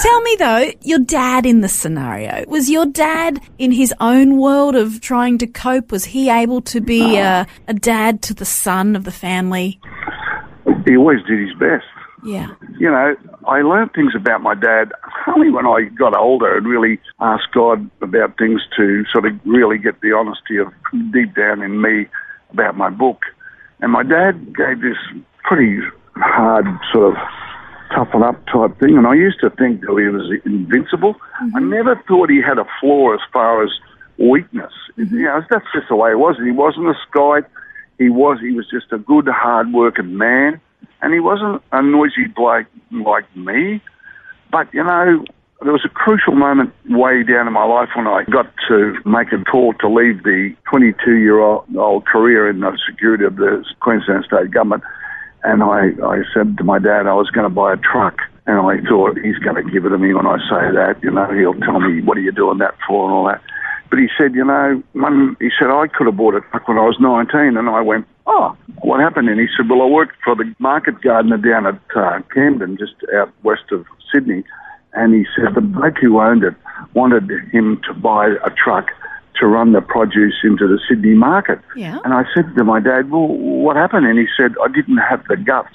Tell 0.06 0.20
me 0.20 0.36
though, 0.38 0.70
your 0.82 1.00
dad 1.00 1.46
in 1.46 1.62
the 1.62 1.68
scenario, 1.68 2.44
was 2.46 2.70
your 2.70 2.86
dad 2.86 3.40
in 3.58 3.72
his 3.72 3.92
own 3.98 4.36
world 4.36 4.76
of 4.76 5.00
trying 5.00 5.36
to 5.38 5.48
cope? 5.48 5.90
Was 5.90 6.04
he 6.04 6.30
able 6.30 6.60
to 6.62 6.80
be 6.80 7.16
a, 7.16 7.44
a 7.66 7.75
dad 7.75 8.22
to 8.22 8.32
the 8.32 8.44
son 8.44 8.94
of 8.94 9.02
the 9.02 9.10
family? 9.10 9.80
He 10.86 10.96
always 10.96 11.25
did 11.26 11.40
his 11.40 11.58
best. 11.58 11.86
Yeah. 12.25 12.54
you 12.78 12.88
know, 12.88 13.16
I 13.48 13.62
learned 13.62 13.94
things 13.96 14.12
about 14.14 14.42
my 14.42 14.54
dad 14.54 14.92
only 15.26 15.50
when 15.50 15.66
I 15.66 15.90
got 15.98 16.16
older 16.16 16.56
and 16.56 16.68
really 16.68 17.00
asked 17.18 17.48
God 17.52 17.90
about 18.00 18.38
things 18.38 18.60
to 18.76 19.04
sort 19.12 19.26
of 19.26 19.32
really 19.44 19.76
get 19.76 20.00
the 20.02 20.12
honesty 20.12 20.58
of 20.58 20.68
deep 21.12 21.34
down 21.34 21.62
in 21.62 21.82
me 21.82 22.06
about 22.52 22.76
my 22.76 22.90
book. 22.90 23.22
And 23.80 23.90
my 23.90 24.04
dad 24.04 24.54
gave 24.54 24.82
this 24.82 24.98
pretty 25.42 25.80
hard 26.14 26.64
sort 26.92 27.16
of 27.16 27.22
toughen 27.94 28.22
up 28.22 28.44
type 28.46 28.78
thing, 28.78 28.96
and 28.96 29.06
I 29.06 29.14
used 29.14 29.40
to 29.40 29.50
think 29.50 29.80
that 29.82 29.96
he 29.96 30.08
was 30.08 30.30
invincible. 30.44 31.16
I 31.40 31.44
mm-hmm. 31.44 31.70
never 31.70 32.02
thought 32.08 32.30
he 32.30 32.40
had 32.40 32.58
a 32.58 32.66
flaw 32.80 33.14
as 33.14 33.20
far 33.32 33.62
as 33.62 33.70
weakness. 34.18 34.72
Mm-hmm. 34.96 35.16
You 35.16 35.24
know, 35.24 35.42
that's 35.50 35.64
just 35.74 35.88
the 35.88 35.96
way 35.96 36.12
it 36.12 36.18
was. 36.18 36.36
He 36.42 36.50
wasn't 36.50 36.88
a 36.88 36.94
skite. 37.08 37.44
He 37.98 38.08
was. 38.08 38.38
He 38.40 38.52
was 38.52 38.68
just 38.70 38.92
a 38.92 38.98
good, 38.98 39.28
hard-working 39.28 40.16
man, 40.16 40.60
and 41.02 41.14
he 41.14 41.20
wasn't 41.20 41.62
a 41.72 41.82
noisy 41.82 42.26
bloke 42.34 42.66
like 42.90 43.24
me. 43.36 43.80
But 44.50 44.72
you 44.72 44.84
know, 44.84 45.24
there 45.62 45.72
was 45.72 45.84
a 45.84 45.88
crucial 45.88 46.34
moment 46.34 46.72
way 46.88 47.22
down 47.22 47.46
in 47.46 47.52
my 47.52 47.64
life 47.64 47.88
when 47.96 48.06
I 48.06 48.24
got 48.24 48.46
to 48.68 48.94
make 49.04 49.32
a 49.32 49.42
call 49.44 49.72
to 49.74 49.88
leave 49.88 50.22
the 50.22 50.54
22-year-old 50.72 52.06
career 52.06 52.50
in 52.50 52.60
the 52.60 52.78
security 52.88 53.24
of 53.24 53.36
the 53.36 53.64
Queensland 53.80 54.24
State 54.24 54.50
Government. 54.50 54.82
And 55.44 55.62
I, 55.62 55.90
I 56.04 56.22
said 56.34 56.58
to 56.58 56.64
my 56.64 56.78
dad 56.78 57.06
I 57.06 57.14
was 57.14 57.30
going 57.30 57.44
to 57.44 57.54
buy 57.54 57.72
a 57.72 57.76
truck. 57.76 58.18
And 58.46 58.58
I 58.60 58.80
thought, 58.88 59.18
he's 59.18 59.38
going 59.38 59.56
to 59.56 59.70
give 59.70 59.84
it 59.84 59.90
to 59.90 59.98
me 59.98 60.14
when 60.14 60.26
I 60.26 60.38
say 60.38 60.70
that. 60.74 60.98
You 61.02 61.10
know, 61.10 61.26
he'll 61.32 61.60
tell 61.60 61.80
me, 61.80 62.00
what 62.02 62.16
are 62.16 62.20
you 62.20 62.32
doing 62.32 62.58
that 62.58 62.74
for 62.86 63.04
and 63.04 63.12
all 63.12 63.26
that. 63.26 63.42
But 63.90 63.98
he 63.98 64.06
said, 64.18 64.34
you 64.34 64.44
know, 64.44 64.82
Mum, 64.94 65.36
he 65.40 65.50
said, 65.58 65.70
I 65.70 65.86
could 65.88 66.06
have 66.06 66.16
bought 66.16 66.34
a 66.34 66.40
truck 66.40 66.68
when 66.68 66.78
I 66.78 66.82
was 66.82 66.96
19. 67.00 67.56
And 67.56 67.68
I 67.68 67.80
went, 67.80 68.06
oh, 68.26 68.56
what 68.82 69.00
happened? 69.00 69.28
And 69.28 69.40
he 69.40 69.46
said, 69.56 69.68
well, 69.68 69.82
I 69.82 69.86
worked 69.86 70.16
for 70.24 70.34
the 70.34 70.52
market 70.58 71.00
gardener 71.02 71.38
down 71.38 71.66
at 71.66 71.80
uh, 71.96 72.20
Camden, 72.32 72.78
just 72.78 72.94
out 73.14 73.32
west 73.42 73.70
of 73.72 73.84
Sydney. 74.12 74.44
And 74.92 75.14
he 75.14 75.26
said 75.36 75.54
the 75.54 75.60
bloke 75.60 75.98
who 76.00 76.20
owned 76.20 76.42
it 76.42 76.54
wanted 76.94 77.30
him 77.52 77.80
to 77.86 77.94
buy 77.94 78.28
a 78.44 78.50
truck 78.50 78.88
to 79.40 79.46
run 79.46 79.72
the 79.72 79.80
produce 79.80 80.36
into 80.42 80.66
the 80.66 80.78
Sydney 80.88 81.14
market. 81.14 81.58
Yeah. 81.74 81.98
And 82.04 82.14
I 82.14 82.24
said 82.34 82.54
to 82.56 82.64
my 82.64 82.80
dad, 82.80 83.10
well, 83.10 83.28
what 83.28 83.76
happened? 83.76 84.06
And 84.06 84.18
he 84.18 84.26
said, 84.36 84.54
I 84.62 84.68
didn't 84.68 84.98
have 84.98 85.24
the 85.28 85.36
guts. 85.36 85.74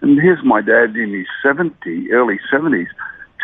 And 0.00 0.20
here's 0.20 0.44
my 0.44 0.60
dad 0.60 0.96
in 0.96 1.12
his 1.12 1.26
70, 1.42 2.12
early 2.12 2.38
70s, 2.52 2.88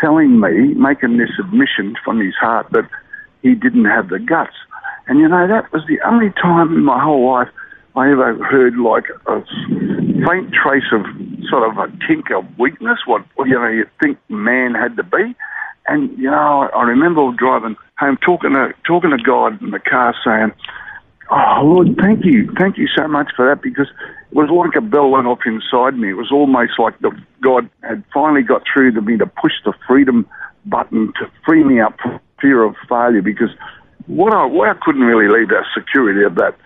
telling 0.01 0.41
me, 0.41 0.75
making 0.75 1.19
this 1.19 1.31
admission 1.39 1.95
from 2.05 2.21
his 2.21 2.35
heart 2.35 2.67
that 2.73 2.89
he 3.43 3.55
didn't 3.55 3.87
have 3.87 4.09
the 4.09 4.19
guts. 4.19 4.55
And 5.09 5.19
you 5.19 5.29
know, 5.29 5.47
that 5.49 5.73
was 5.73 5.83
the 5.89 6.01
only 6.07 6.31
time 6.31 6.75
in 6.75 6.85
my 6.85 7.03
whole 7.03 7.33
life 7.33 7.49
I 7.95 8.11
ever 8.11 8.43
heard 8.45 8.77
like 8.79 9.05
a 9.27 9.43
faint 10.27 10.53
trace 10.53 10.91
of 10.93 11.05
sort 11.51 11.69
of 11.69 11.77
a 11.77 11.89
tink 12.07 12.31
of 12.37 12.47
weakness, 12.59 12.99
what, 13.07 13.25
you 13.39 13.55
know, 13.55 13.69
you 13.69 13.87
think 14.03 14.19
man 14.29 14.75
had 14.75 14.97
to 14.97 15.03
be. 15.03 15.35
And, 15.89 16.17
you 16.17 16.31
know, 16.31 16.71
I 16.75 16.83
remember 16.85 17.31
driving 17.37 17.77
home 18.03 18.19
talking 18.19 18.53
to, 18.53 18.75
talking 18.85 19.11
to 19.11 19.19
God 19.19 19.63
in 19.63 19.71
the 19.71 19.79
car 19.79 20.15
saying, 20.25 20.53
Oh, 21.31 21.63
Lord, 21.65 21.97
thank 21.99 22.25
you. 22.25 22.53
Thank 22.59 22.77
you 22.77 22.87
so 22.95 23.09
much 23.09 23.31
for 23.35 23.49
that 23.49 23.63
because 23.63 23.89
it 23.89 24.35
was 24.37 24.51
like 24.51 24.77
a 24.77 24.85
bell 24.85 25.09
went 25.09 25.27
off 25.27 25.39
inside 25.47 25.97
me. 25.97 26.11
It 26.11 26.17
was 26.17 26.31
almost 26.31 26.79
like 26.79 26.99
the 26.99 27.11
God 27.41 27.71
had 27.83 28.05
finally 28.13 28.43
got 28.43 28.63
through 28.71 28.93
to 28.93 29.01
me 29.01 29.17
to 29.17 29.27
push 29.27 29.53
the 29.65 29.73
freedom 29.87 30.29
button 30.67 31.13
to 31.19 31.31
free 31.47 31.65
me 31.65 31.81
up 31.81 31.99
from 32.01 32.21
fear 32.41 32.65
of 32.65 32.75
failure 32.89 33.23
because 33.23 33.51
what 34.07 34.35
I, 34.35 34.45
what 34.45 34.69
I 34.69 34.75
couldn't 34.83 35.03
really 35.03 35.29
leave 35.33 35.49
that 35.49 35.65
security 35.75 36.23
of 36.25 36.35
that, 36.35 36.57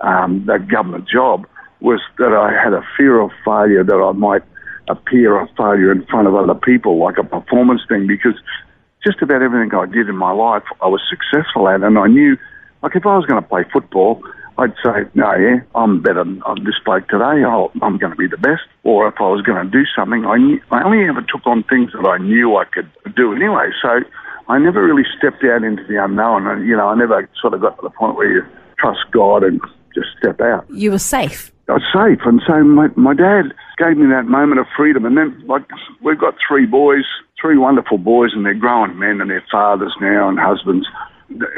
um, 0.00 0.44
that 0.46 0.66
government 0.66 1.08
job 1.08 1.46
was 1.80 2.00
that 2.18 2.32
I 2.32 2.50
had 2.52 2.72
a 2.72 2.82
fear 2.96 3.20
of 3.20 3.30
failure 3.44 3.84
that 3.84 3.94
I 3.94 4.12
might 4.12 4.42
appear 4.88 5.38
a 5.38 5.46
failure 5.56 5.92
in 5.92 6.04
front 6.06 6.26
of 6.26 6.34
other 6.34 6.54
people 6.54 6.98
like 6.98 7.18
a 7.18 7.24
performance 7.24 7.82
thing 7.88 8.06
because 8.06 8.34
just 9.06 9.22
about 9.22 9.40
everything 9.40 9.70
I 9.78 9.86
did 9.86 10.08
in 10.08 10.16
my 10.16 10.32
life 10.32 10.64
I 10.82 10.88
was 10.88 11.00
successful 11.08 11.68
at 11.68 11.82
and 11.82 11.96
I 11.96 12.08
knew 12.08 12.36
like 12.82 12.94
if 12.94 13.06
I 13.06 13.16
was 13.16 13.26
going 13.26 13.42
to 13.42 13.48
play 13.48 13.64
football, 13.72 14.22
I'd 14.58 14.74
say, 14.84 15.10
no, 15.14 15.34
yeah, 15.34 15.60
I'm 15.74 16.02
better 16.02 16.24
than 16.24 16.42
uh, 16.46 16.54
this 16.64 16.78
bloke 16.84 17.08
today. 17.08 17.44
I'll, 17.44 17.70
I'm 17.82 17.98
going 17.98 18.12
to 18.12 18.16
be 18.16 18.28
the 18.28 18.38
best. 18.38 18.62
Or 18.84 19.08
if 19.08 19.16
I 19.18 19.24
was 19.24 19.42
going 19.42 19.62
to 19.64 19.70
do 19.70 19.84
something, 19.94 20.24
I, 20.24 20.38
knew, 20.38 20.60
I 20.70 20.82
only 20.82 21.04
ever 21.08 21.20
took 21.20 21.46
on 21.46 21.62
things 21.64 21.92
that 21.92 22.06
I 22.06 22.18
knew 22.18 22.56
I 22.56 22.64
could 22.64 22.90
do 23.14 23.34
anyway. 23.34 23.70
So 23.82 24.00
I 24.48 24.58
never 24.58 24.82
really 24.82 25.04
stepped 25.18 25.44
out 25.44 25.62
into 25.62 25.84
the 25.88 26.02
unknown. 26.02 26.46
And, 26.46 26.66
you 26.66 26.76
know, 26.76 26.88
I 26.88 26.94
never 26.94 27.28
sort 27.40 27.54
of 27.54 27.60
got 27.60 27.76
to 27.76 27.82
the 27.82 27.90
point 27.90 28.16
where 28.16 28.30
you 28.30 28.42
trust 28.78 29.00
God 29.10 29.42
and 29.42 29.60
just 29.94 30.08
step 30.18 30.40
out. 30.40 30.64
You 30.70 30.92
were 30.92 30.98
safe. 30.98 31.52
I 31.68 31.72
was 31.72 31.82
safe. 31.92 32.20
And 32.24 32.40
so 32.46 32.62
my, 32.62 32.88
my 32.96 33.14
dad 33.14 33.52
gave 33.76 33.96
me 33.96 34.06
that 34.08 34.26
moment 34.26 34.60
of 34.60 34.66
freedom. 34.76 35.04
And 35.04 35.16
then, 35.16 35.44
like, 35.46 35.64
we've 36.00 36.18
got 36.18 36.34
three 36.46 36.66
boys, 36.66 37.04
three 37.40 37.58
wonderful 37.58 37.98
boys, 37.98 38.30
and 38.34 38.46
they're 38.46 38.54
grown 38.54 38.98
men 38.98 39.20
and 39.20 39.30
they're 39.30 39.44
fathers 39.50 39.94
now 40.00 40.28
and 40.28 40.38
husbands. 40.38 40.86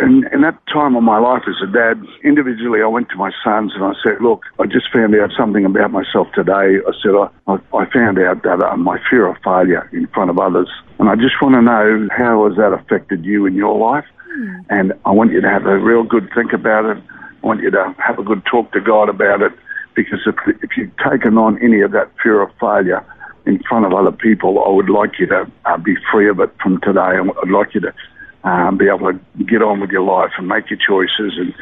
And 0.00 0.24
in 0.32 0.40
that 0.40 0.58
time 0.72 0.96
of 0.96 1.02
my 1.02 1.18
life 1.18 1.42
as 1.46 1.56
a 1.62 1.70
dad, 1.70 2.02
individually, 2.24 2.80
I 2.82 2.86
went 2.86 3.10
to 3.10 3.16
my 3.16 3.30
sons 3.44 3.72
and 3.74 3.84
I 3.84 3.92
said, 4.02 4.22
look, 4.22 4.42
I 4.58 4.64
just 4.64 4.90
found 4.90 5.14
out 5.14 5.30
something 5.36 5.66
about 5.66 5.92
myself 5.92 6.26
today. 6.34 6.80
I 6.80 6.92
said, 7.02 7.12
I, 7.12 7.28
I, 7.46 7.58
I 7.76 7.90
found 7.92 8.18
out 8.18 8.42
that 8.44 8.62
uh, 8.64 8.76
my 8.78 8.98
fear 9.10 9.26
of 9.26 9.36
failure 9.44 9.88
in 9.92 10.06
front 10.08 10.30
of 10.30 10.38
others. 10.38 10.70
And 10.98 11.10
I 11.10 11.16
just 11.16 11.36
want 11.42 11.54
to 11.54 11.60
know 11.60 12.08
how 12.16 12.48
has 12.48 12.56
that 12.56 12.72
affected 12.72 13.26
you 13.26 13.44
in 13.44 13.54
your 13.54 13.76
life? 13.78 14.06
And 14.70 14.94
I 15.04 15.10
want 15.10 15.32
you 15.32 15.42
to 15.42 15.48
have 15.48 15.66
a 15.66 15.78
real 15.78 16.02
good 16.02 16.30
think 16.34 16.54
about 16.54 16.86
it. 16.86 17.02
I 17.42 17.46
want 17.46 17.60
you 17.60 17.70
to 17.70 17.94
have 17.98 18.18
a 18.18 18.22
good 18.22 18.44
talk 18.46 18.72
to 18.72 18.80
God 18.80 19.10
about 19.10 19.42
it. 19.42 19.52
Because 19.98 20.20
if, 20.26 20.36
if 20.62 20.70
you've 20.76 20.96
taken 21.10 21.36
on 21.38 21.60
any 21.60 21.80
of 21.80 21.90
that 21.90 22.08
fear 22.22 22.40
of 22.40 22.50
failure 22.60 23.04
in 23.46 23.60
front 23.68 23.84
of 23.84 23.92
other 23.92 24.12
people, 24.12 24.62
I 24.64 24.70
would 24.70 24.88
like 24.88 25.18
you 25.18 25.26
to 25.26 25.50
uh, 25.64 25.76
be 25.78 25.96
free 26.12 26.28
of 26.28 26.38
it 26.38 26.50
from 26.62 26.80
today. 26.82 27.00
I'd 27.18 27.50
like 27.50 27.74
you 27.74 27.80
to 27.80 27.92
um, 28.44 28.78
be 28.78 28.86
able 28.86 29.12
to 29.12 29.18
get 29.44 29.60
on 29.60 29.80
with 29.80 29.90
your 29.90 30.02
life 30.02 30.30
and 30.38 30.46
make 30.46 30.70
your 30.70 30.78
choices 30.78 31.36
and, 31.36 31.52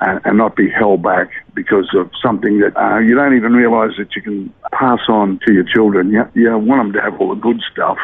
and, 0.00 0.20
and 0.24 0.38
not 0.38 0.56
be 0.56 0.70
held 0.70 1.02
back 1.02 1.28
because 1.54 1.88
of 1.94 2.10
something 2.22 2.60
that 2.60 2.76
uh, 2.76 2.98
you 2.98 3.14
don't 3.14 3.34
even 3.36 3.52
realise 3.52 3.96
that 3.98 4.14
you 4.14 4.22
can 4.22 4.52
pass 4.72 5.00
on 5.08 5.40
to 5.46 5.52
your 5.52 5.64
children. 5.64 6.10
You, 6.10 6.24
you 6.34 6.56
want 6.58 6.80
them 6.82 6.92
to 6.92 7.00
have 7.00 7.18
all 7.20 7.34
the 7.34 7.40
good 7.40 7.60
stuff. 7.72 7.98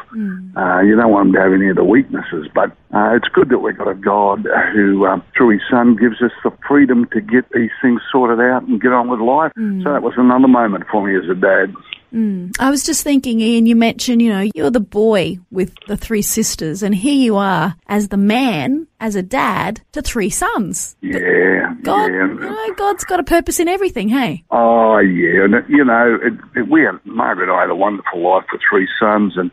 Uh, 0.57 0.81
you 0.81 0.97
don't 0.97 1.11
want 1.11 1.27
them 1.29 1.35
to 1.35 1.41
have 1.41 1.53
any 1.53 1.69
of 1.69 1.77
the 1.77 1.85
weaknesses. 1.85 2.49
But 2.55 2.71
uh, 2.95 3.15
it's 3.15 3.29
good 3.29 3.51
that 3.51 3.59
we've 3.59 3.77
got 3.77 3.89
a 3.89 3.95
God 3.95 4.47
who, 4.73 5.07
um, 5.07 5.23
through 5.37 5.51
His 5.51 5.63
Son, 5.71 5.97
gives 5.97 6.23
us 6.23 6.33
the 6.43 6.51
freedom 6.67 7.07
to 7.13 7.21
get 7.21 7.45
these 7.53 7.71
things 7.83 8.01
sorted 8.11 8.41
out 8.41 8.63
and 8.63 8.81
get 8.81 8.93
on 8.93 9.09
with 9.09 9.21
life. 9.21 9.53
So 9.83 9.93
that 9.93 10.03
was 10.03 10.15
another 10.17 10.49
moment 10.49 10.85
for 10.91 11.07
me 11.07 11.17
as 11.17 11.29
a 11.31 11.35
dad. 11.35 11.75
Mm. 12.13 12.55
I 12.59 12.71
was 12.71 12.85
just 12.85 13.03
thinking, 13.03 13.41
Ian, 13.41 13.67
you 13.67 13.75
mentioned, 13.75 14.21
you 14.21 14.31
know, 14.31 14.49
you're 14.55 14.71
the 14.71 14.81
boy 14.81 15.39
with 15.51 15.75
the 15.89 15.97
three 15.97 16.23
sisters, 16.23 16.83
and 16.83 16.95
here 16.95 17.15
you 17.15 17.37
are 17.37 17.75
as 17.87 18.09
the 18.09 18.17
man, 18.17 18.87
as 19.01 19.15
a 19.15 19.23
dad 19.23 19.81
to 19.93 20.03
three 20.03 20.31
sons. 20.31 20.97
Yeah, 21.01 21.75
God, 21.83 22.07
yeah. 22.07 22.29
you 22.29 22.35
know, 22.35 22.75
God's 22.75 23.05
got 23.05 23.21
a 23.21 23.25
purpose 23.25 23.59
in 23.61 23.69
everything, 23.69 24.09
hey? 24.09 24.45
Oh 24.51 24.99
yeah, 24.99 25.45
and 25.45 25.55
you 25.69 25.85
know, 25.85 26.19
it, 26.23 26.33
it, 26.59 26.69
we 26.69 26.83
had 26.83 27.01
Margaret 27.05 27.49
and 27.49 27.57
I 27.57 27.63
had 27.63 27.71
a 27.71 27.75
wonderful 27.75 28.23
life 28.23 28.45
with 28.53 28.61
three 28.69 28.89
sons, 29.01 29.35
and 29.37 29.51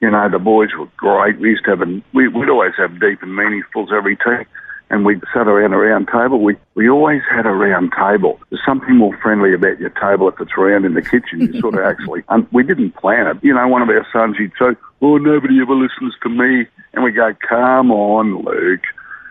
you 0.00 0.10
know 0.10 0.28
the 0.30 0.38
boys 0.38 0.70
were 0.78 0.88
great. 0.96 1.38
We 1.40 1.50
used 1.50 1.64
to 1.64 1.70
have, 1.70 1.82
a, 1.82 2.02
we, 2.14 2.28
we'd 2.28 2.48
always 2.48 2.74
have 2.78 3.00
deep 3.00 3.22
and 3.22 3.32
meaningfuls 3.32 3.92
every 3.92 4.16
tea, 4.16 4.46
and 4.90 5.04
we 5.04 5.20
sat 5.34 5.48
around 5.48 5.72
a 5.72 5.78
round 5.78 6.08
table. 6.08 6.40
We 6.40 6.56
we 6.74 6.88
always 6.88 7.22
had 7.30 7.46
a 7.46 7.50
round 7.50 7.92
table. 7.92 8.38
There's 8.50 8.62
something 8.64 8.96
more 8.96 9.16
friendly 9.18 9.52
about 9.52 9.80
your 9.80 9.90
table 9.90 10.28
if 10.28 10.40
it's 10.40 10.56
round 10.56 10.84
in 10.84 10.94
the 10.94 11.02
kitchen. 11.02 11.40
You 11.40 11.60
sort 11.60 11.74
of 11.74 11.80
actually, 11.84 12.22
um, 12.28 12.46
we 12.52 12.62
didn't 12.62 12.96
plan 12.96 13.26
it. 13.26 13.38
You 13.42 13.54
know, 13.54 13.66
one 13.66 13.82
of 13.82 13.88
our 13.88 14.06
sons, 14.12 14.36
he'd 14.38 14.52
say, 14.58 14.76
"Oh, 15.02 15.18
nobody 15.18 15.60
ever 15.60 15.74
listens 15.74 16.14
to 16.22 16.28
me," 16.28 16.66
and 16.94 17.02
we 17.04 17.10
go, 17.10 17.34
"Come 17.48 17.90
on, 17.90 18.44
Luke." 18.44 18.82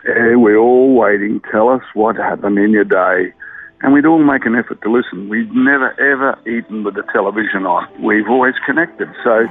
Yeah, 0.06 0.36
we're 0.36 0.58
all 0.58 0.94
waiting. 0.94 1.40
Tell 1.50 1.68
us 1.68 1.82
what 1.94 2.16
happened 2.16 2.58
in 2.58 2.70
your 2.70 2.84
day. 2.84 3.32
And 3.82 3.92
we'd 3.92 4.06
all 4.06 4.22
make 4.22 4.46
an 4.46 4.54
effort 4.54 4.80
to 4.82 4.90
listen. 4.90 5.28
We'd 5.28 5.52
never, 5.52 5.92
ever 6.00 6.38
eaten 6.48 6.84
with 6.84 6.94
the 6.94 7.02
television 7.12 7.66
on. 7.66 7.86
We've 8.02 8.28
always 8.28 8.54
connected. 8.64 9.08
So 9.22 9.46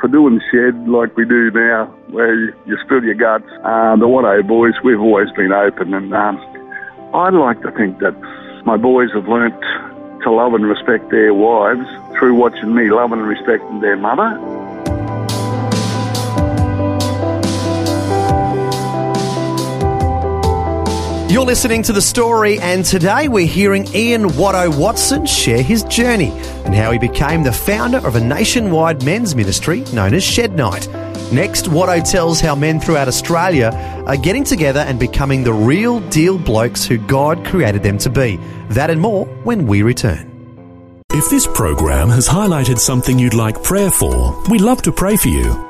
for 0.00 0.08
doing 0.08 0.40
shed 0.50 0.88
like 0.88 1.16
we 1.16 1.24
do 1.24 1.50
now, 1.50 1.86
where 2.08 2.34
you, 2.34 2.54
you 2.66 2.78
spill 2.84 3.04
your 3.04 3.14
guts, 3.14 3.44
uh, 3.64 3.96
the 3.96 4.06
Watto 4.06 4.46
boys, 4.46 4.74
we've 4.82 5.00
always 5.00 5.30
been 5.32 5.52
open. 5.52 5.94
And 5.94 6.12
um, 6.14 6.38
I'd 7.14 7.34
like 7.34 7.60
to 7.62 7.70
think 7.72 7.98
that 7.98 8.18
my 8.64 8.76
boys 8.76 9.10
have 9.14 9.28
learnt 9.28 9.60
to 10.22 10.30
love 10.30 10.54
and 10.54 10.66
respect 10.66 11.10
their 11.10 11.32
wives 11.34 11.86
through 12.18 12.34
watching 12.34 12.74
me 12.74 12.90
love 12.90 13.12
and 13.12 13.26
respecting 13.26 13.80
their 13.80 13.96
mother. 13.96 14.59
You're 21.30 21.46
listening 21.46 21.84
to 21.84 21.92
the 21.92 22.02
story, 22.02 22.58
and 22.58 22.84
today 22.84 23.28
we're 23.28 23.46
hearing 23.46 23.86
Ian 23.94 24.30
Watto 24.30 24.76
Watson 24.76 25.26
share 25.26 25.62
his 25.62 25.84
journey 25.84 26.32
and 26.64 26.74
how 26.74 26.90
he 26.90 26.98
became 26.98 27.44
the 27.44 27.52
founder 27.52 27.98
of 27.98 28.16
a 28.16 28.20
nationwide 28.20 29.04
men's 29.04 29.36
ministry 29.36 29.82
known 29.92 30.12
as 30.12 30.24
Shed 30.24 30.56
Night. 30.56 30.88
Next, 31.32 31.66
Watto 31.66 32.02
tells 32.02 32.40
how 32.40 32.56
men 32.56 32.80
throughout 32.80 33.06
Australia 33.06 33.70
are 34.08 34.16
getting 34.16 34.42
together 34.42 34.80
and 34.80 34.98
becoming 34.98 35.44
the 35.44 35.52
real 35.52 36.00
deal 36.08 36.36
blokes 36.36 36.84
who 36.84 36.98
God 36.98 37.46
created 37.46 37.84
them 37.84 37.98
to 37.98 38.10
be. 38.10 38.40
That 38.70 38.90
and 38.90 39.00
more 39.00 39.24
when 39.44 39.68
we 39.68 39.82
return. 39.82 40.26
If 41.12 41.30
this 41.30 41.46
program 41.46 42.08
has 42.08 42.26
highlighted 42.26 42.78
something 42.78 43.20
you'd 43.20 43.34
like 43.34 43.62
prayer 43.62 43.92
for, 43.92 44.36
we'd 44.48 44.62
love 44.62 44.82
to 44.82 44.90
pray 44.90 45.16
for 45.16 45.28
you. 45.28 45.69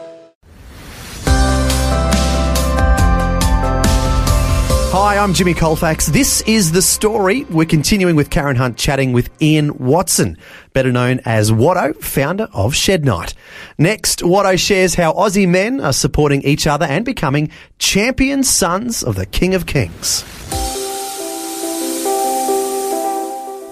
Hi, 4.93 5.17
I'm 5.17 5.33
Jimmy 5.33 5.53
Colfax. 5.53 6.07
This 6.07 6.41
is 6.41 6.73
The 6.73 6.81
Story. 6.81 7.45
We're 7.45 7.65
continuing 7.65 8.17
with 8.17 8.29
Karen 8.29 8.57
Hunt 8.57 8.77
chatting 8.77 9.13
with 9.13 9.29
Ian 9.41 9.77
Watson, 9.77 10.37
better 10.73 10.91
known 10.91 11.21
as 11.23 11.49
Watto, 11.49 11.95
founder 12.03 12.49
of 12.53 12.75
Shed 12.75 13.05
Night. 13.05 13.33
Next, 13.77 14.19
Watto 14.19 14.59
shares 14.59 14.95
how 14.95 15.13
Aussie 15.13 15.47
men 15.47 15.79
are 15.79 15.93
supporting 15.93 16.41
each 16.41 16.67
other 16.67 16.85
and 16.85 17.05
becoming 17.05 17.49
champion 17.79 18.43
sons 18.43 19.01
of 19.01 19.15
the 19.15 19.25
King 19.25 19.55
of 19.55 19.65
Kings. 19.65 20.25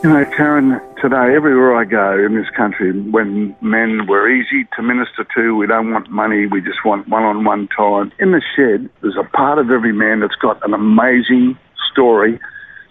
You 0.01 0.09
know, 0.11 0.25
Karen, 0.37 0.79
today, 1.01 1.35
everywhere 1.35 1.75
I 1.75 1.85
go 1.85 2.17
in 2.25 2.35
this 2.35 2.49
country, 2.55 2.91
when 2.91 3.55
men 3.61 4.05
were 4.07 4.29
easy 4.29 4.67
to 4.75 4.83
minister 4.83 5.25
to, 5.35 5.55
we 5.55 5.67
don't 5.67 5.91
want 5.91 6.09
money, 6.09 6.45
we 6.45 6.61
just 6.61 6.83
want 6.83 7.07
one 7.07 7.23
on 7.23 7.45
one 7.45 7.67
time. 7.75 8.11
In 8.19 8.31
the 8.31 8.41
shed, 8.55 8.89
there's 9.01 9.15
a 9.17 9.23
part 9.35 9.59
of 9.59 9.71
every 9.71 9.93
man 9.93 10.19
that's 10.19 10.35
got 10.35 10.63
an 10.65 10.73
amazing 10.73 11.57
story 11.91 12.39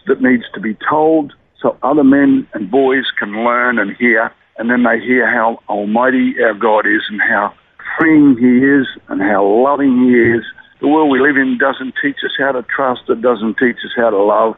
that 0.07 0.23
needs 0.23 0.45
to 0.55 0.61
be 0.61 0.77
told 0.89 1.35
so 1.61 1.77
other 1.83 2.05
men 2.05 2.47
and 2.55 2.71
boys 2.71 3.05
can 3.19 3.45
learn 3.45 3.79
and 3.79 3.95
hear, 3.97 4.33
and 4.57 4.71
then 4.71 4.85
they 4.85 5.01
hear 5.01 5.31
how 5.31 5.61
almighty 5.69 6.35
our 6.43 6.55
God 6.55 6.87
is 6.87 7.03
and 7.11 7.21
how 7.21 7.53
freeing 7.99 8.37
He 8.39 8.65
is 8.65 8.87
and 9.09 9.21
how 9.21 9.45
loving 9.45 10.09
He 10.09 10.15
is. 10.15 10.45
The 10.81 10.89
world 10.89 11.11
we 11.11 11.21
live 11.21 11.37
in 11.37 11.59
doesn't 11.59 11.95
teach 12.01 12.19
us 12.25 12.33
how 12.39 12.53
to 12.53 12.63
trust, 12.63 13.03
it 13.09 13.21
doesn't 13.21 13.59
teach 13.59 13.77
us 13.85 13.93
how 13.97 14.11
to 14.11 14.23
love, 14.23 14.57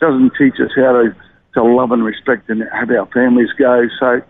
doesn't 0.00 0.32
teach 0.38 0.60
us 0.60 0.70
how 0.76 0.92
to 0.92 1.16
to 1.54 1.62
love 1.62 1.92
and 1.92 2.04
respect 2.04 2.48
and 2.48 2.62
have 2.72 2.90
our 2.90 3.06
families 3.06 3.50
go. 3.58 3.86
So, 4.00 4.22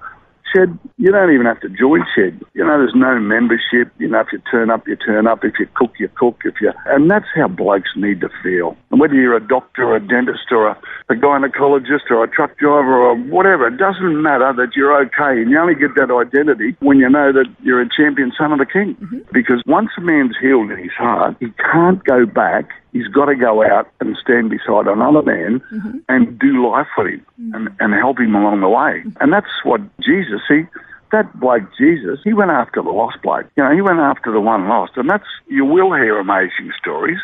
Shed, 0.52 0.78
you 0.98 1.10
don't 1.10 1.32
even 1.32 1.46
have 1.46 1.60
to 1.60 1.68
join 1.68 2.04
Shed. 2.14 2.38
You 2.52 2.64
know, 2.64 2.76
there's 2.78 2.94
no 2.94 3.18
membership. 3.18 3.90
You 3.98 4.08
know, 4.08 4.20
if 4.20 4.28
you 4.32 4.42
turn 4.50 4.70
up, 4.70 4.86
you 4.86 4.96
turn 4.96 5.26
up. 5.26 5.44
If 5.44 5.54
you 5.58 5.66
cook, 5.74 5.92
you 5.98 6.08
cook. 6.14 6.40
If 6.44 6.60
you, 6.60 6.72
and 6.86 7.10
that's 7.10 7.26
how 7.34 7.48
blokes 7.48 7.90
need 7.96 8.20
to 8.20 8.28
feel. 8.42 8.76
And 8.90 9.00
whether 9.00 9.14
you're 9.14 9.36
a 9.36 9.46
doctor 9.46 9.84
or 9.84 9.96
a 9.96 10.00
dentist 10.00 10.50
or 10.50 10.68
a, 10.68 10.78
a 11.08 11.14
gynecologist 11.14 12.10
or 12.10 12.24
a 12.24 12.28
truck 12.28 12.58
driver 12.58 13.00
or 13.00 13.16
whatever, 13.16 13.68
it 13.68 13.78
doesn't 13.78 14.20
matter 14.20 14.52
that 14.52 14.76
you're 14.76 14.94
okay. 15.06 15.40
And 15.40 15.50
you 15.50 15.58
only 15.58 15.74
get 15.74 15.94
that 15.94 16.10
identity 16.10 16.76
when 16.80 16.98
you 16.98 17.08
know 17.08 17.32
that 17.32 17.46
you're 17.62 17.80
a 17.80 17.88
champion 17.88 18.32
son 18.36 18.52
of 18.52 18.58
the 18.58 18.66
king. 18.66 18.96
Mm-hmm. 18.96 19.18
Because 19.32 19.62
once 19.66 19.90
a 19.96 20.00
man's 20.02 20.36
healed 20.40 20.70
in 20.70 20.78
his 20.78 20.92
heart, 20.92 21.36
he 21.40 21.50
can't 21.72 22.02
go 22.04 22.26
back 22.26 22.68
he's 22.92 23.08
got 23.08 23.26
to 23.26 23.34
go 23.34 23.64
out 23.64 23.88
and 24.00 24.16
stand 24.16 24.50
beside 24.50 24.86
another 24.86 25.22
man 25.22 25.60
mm-hmm. 25.72 25.98
and 26.08 26.38
do 26.38 26.68
life 26.68 26.86
with 26.96 27.08
him 27.08 27.26
mm-hmm. 27.40 27.54
and, 27.54 27.68
and 27.80 27.94
help 27.94 28.20
him 28.20 28.34
along 28.34 28.60
the 28.60 28.68
way. 28.68 29.02
Mm-hmm. 29.04 29.16
And 29.20 29.32
that's 29.32 29.52
what 29.64 29.80
Jesus, 30.00 30.40
see, 30.46 30.64
that 31.10 31.38
bloke 31.38 31.64
Jesus, 31.76 32.20
he 32.24 32.32
went 32.32 32.50
after 32.50 32.82
the 32.82 32.90
lost 32.90 33.20
bloke. 33.22 33.46
You 33.56 33.64
know, 33.64 33.74
he 33.74 33.82
went 33.82 33.98
after 33.98 34.32
the 34.32 34.40
one 34.40 34.68
lost. 34.68 34.92
And 34.96 35.08
that's, 35.08 35.28
you 35.48 35.64
will 35.64 35.92
hear 35.94 36.18
amazing 36.18 36.72
stories, 36.78 37.18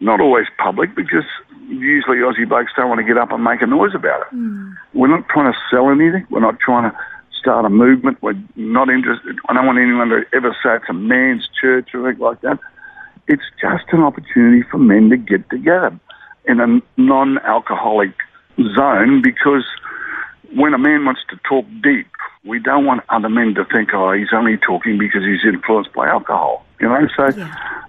not 0.00 0.20
always 0.20 0.46
public 0.58 0.94
because 0.94 1.24
usually 1.68 2.18
Aussie 2.18 2.48
blokes 2.48 2.72
don't 2.76 2.88
want 2.88 3.00
to 3.00 3.06
get 3.06 3.18
up 3.18 3.32
and 3.32 3.42
make 3.42 3.62
a 3.62 3.66
noise 3.66 3.94
about 3.94 4.22
it. 4.22 4.36
Mm. 4.36 4.76
We're 4.94 5.08
not 5.08 5.28
trying 5.28 5.52
to 5.52 5.58
sell 5.70 5.90
anything. 5.90 6.26
We're 6.30 6.40
not 6.40 6.60
trying 6.60 6.90
to 6.90 6.96
start 7.38 7.64
a 7.64 7.70
movement. 7.70 8.22
We're 8.22 8.38
not 8.54 8.88
interested. 8.88 9.38
I 9.48 9.54
don't 9.54 9.66
want 9.66 9.78
anyone 9.78 10.08
to 10.10 10.22
ever 10.32 10.56
say 10.62 10.76
it's 10.76 10.84
a 10.88 10.92
man's 10.92 11.48
church 11.60 11.90
or 11.94 12.06
anything 12.06 12.22
like 12.22 12.40
that 12.42 12.58
it's 13.28 13.42
just 13.60 13.84
an 13.92 14.02
opportunity 14.02 14.62
for 14.70 14.78
men 14.78 15.10
to 15.10 15.16
get 15.16 15.48
together 15.50 15.98
in 16.46 16.60
a 16.60 16.80
non-alcoholic 16.96 18.12
zone 18.74 19.22
because 19.22 19.64
when 20.54 20.74
a 20.74 20.78
man 20.78 21.04
wants 21.04 21.20
to 21.30 21.36
talk 21.48 21.66
deep, 21.82 22.06
we 22.44 22.60
don't 22.60 22.86
want 22.86 23.02
other 23.08 23.28
men 23.28 23.54
to 23.54 23.64
think, 23.64 23.90
oh, 23.92 24.12
he's 24.12 24.32
only 24.32 24.56
talking 24.56 24.98
because 24.98 25.22
he's 25.22 25.44
influenced 25.44 25.92
by 25.92 26.08
alcohol. 26.08 26.64
You 26.80 26.88
know, 26.88 27.08
so 27.16 27.24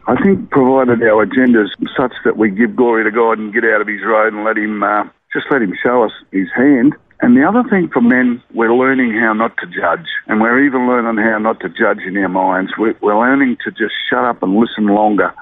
I 0.07 0.15
think 0.23 0.49
provided 0.49 1.03
our 1.03 1.21
agenda 1.21 1.63
is 1.63 1.75
such 1.95 2.13
that 2.25 2.37
we 2.37 2.49
give 2.49 2.75
glory 2.75 3.03
to 3.03 3.11
God 3.11 3.37
and 3.37 3.53
get 3.53 3.63
out 3.65 3.81
of 3.81 3.87
his 3.87 4.01
road 4.03 4.33
and 4.33 4.43
let 4.43 4.57
him, 4.57 4.81
uh, 4.81 5.03
just 5.31 5.45
let 5.51 5.61
him 5.61 5.73
show 5.83 6.03
us 6.03 6.11
his 6.31 6.47
hand. 6.55 6.95
And 7.21 7.35
the 7.35 7.43
other 7.43 7.67
thing 7.67 7.89
for 7.89 8.01
men, 8.01 8.43
we're 8.53 8.73
learning 8.73 9.13
how 9.13 9.33
not 9.33 9.57
to 9.57 9.65
judge. 9.65 10.07
And 10.27 10.39
we're 10.39 10.63
even 10.65 10.87
learning 10.87 11.23
how 11.23 11.39
not 11.39 11.59
to 11.61 11.69
judge 11.69 11.99
in 12.05 12.15
our 12.17 12.29
minds. 12.29 12.73
We're, 12.77 12.95
we're 13.01 13.17
learning 13.17 13.57
to 13.65 13.71
just 13.71 13.93
shut 14.09 14.23
up 14.23 14.43
and 14.43 14.55
listen 14.55 14.85
longer. 14.85 15.33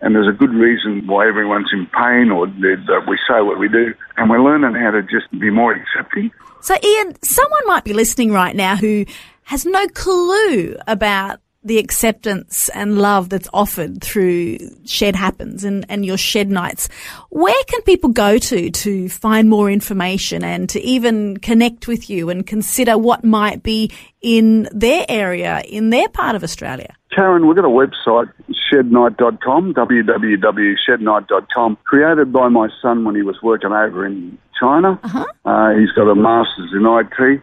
And 0.00 0.14
there's 0.14 0.28
a 0.28 0.36
good 0.36 0.52
reason 0.52 1.06
why 1.06 1.26
everyone's 1.26 1.70
in 1.72 1.86
pain 1.86 2.30
or 2.30 2.46
that 2.46 3.04
we 3.08 3.18
say 3.28 3.40
what 3.40 3.58
we 3.58 3.68
do. 3.68 3.92
And 4.16 4.30
we're 4.30 4.42
learning 4.42 4.80
how 4.80 4.92
to 4.92 5.02
just 5.02 5.30
be 5.38 5.50
more 5.50 5.72
accepting. 5.72 6.30
So, 6.60 6.74
Ian, 6.82 7.20
someone 7.22 7.66
might 7.66 7.84
be 7.84 7.92
listening 7.92 8.30
right 8.30 8.54
now 8.54 8.76
who 8.76 9.04
has 9.44 9.64
no 9.64 9.86
clue 9.88 10.76
about 10.86 11.40
the 11.66 11.78
acceptance 11.78 12.68
and 12.70 12.98
love 12.98 13.28
that's 13.28 13.48
offered 13.52 14.02
through 14.02 14.58
Shed 14.84 15.16
Happens 15.16 15.64
and, 15.64 15.84
and 15.88 16.06
your 16.06 16.16
Shed 16.16 16.50
Nights. 16.50 16.88
Where 17.30 17.64
can 17.68 17.82
people 17.82 18.10
go 18.10 18.38
to 18.38 18.70
to 18.70 19.08
find 19.08 19.50
more 19.50 19.70
information 19.70 20.44
and 20.44 20.68
to 20.70 20.80
even 20.80 21.36
connect 21.38 21.88
with 21.88 22.08
you 22.08 22.30
and 22.30 22.46
consider 22.46 22.96
what 22.96 23.24
might 23.24 23.62
be 23.62 23.90
in 24.22 24.68
their 24.72 25.04
area, 25.08 25.60
in 25.60 25.90
their 25.90 26.08
part 26.08 26.36
of 26.36 26.42
Australia? 26.42 26.94
Karen, 27.14 27.46
we've 27.46 27.56
got 27.56 27.64
a 27.64 27.68
website, 27.68 28.30
shednight.com, 28.70 29.74
www.shednight.com, 29.74 31.78
created 31.84 32.32
by 32.32 32.48
my 32.48 32.68
son 32.82 33.04
when 33.04 33.14
he 33.14 33.22
was 33.22 33.40
working 33.42 33.72
over 33.72 34.04
in 34.04 34.36
China. 34.60 34.98
Uh, 35.44 35.70
he's 35.70 35.90
got 35.92 36.10
a 36.10 36.14
master's 36.14 36.72
in 36.72 36.84
IT. 36.84 37.42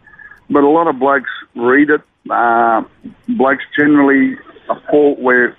But 0.50 0.64
a 0.64 0.70
lot 0.70 0.88
of 0.88 1.00
blokes 1.00 1.30
read 1.56 1.90
it. 1.90 2.02
Uh, 2.30 2.84
blokes 3.28 3.64
generally 3.78 4.38
a 4.70 4.80
fault 4.90 5.20
where 5.20 5.58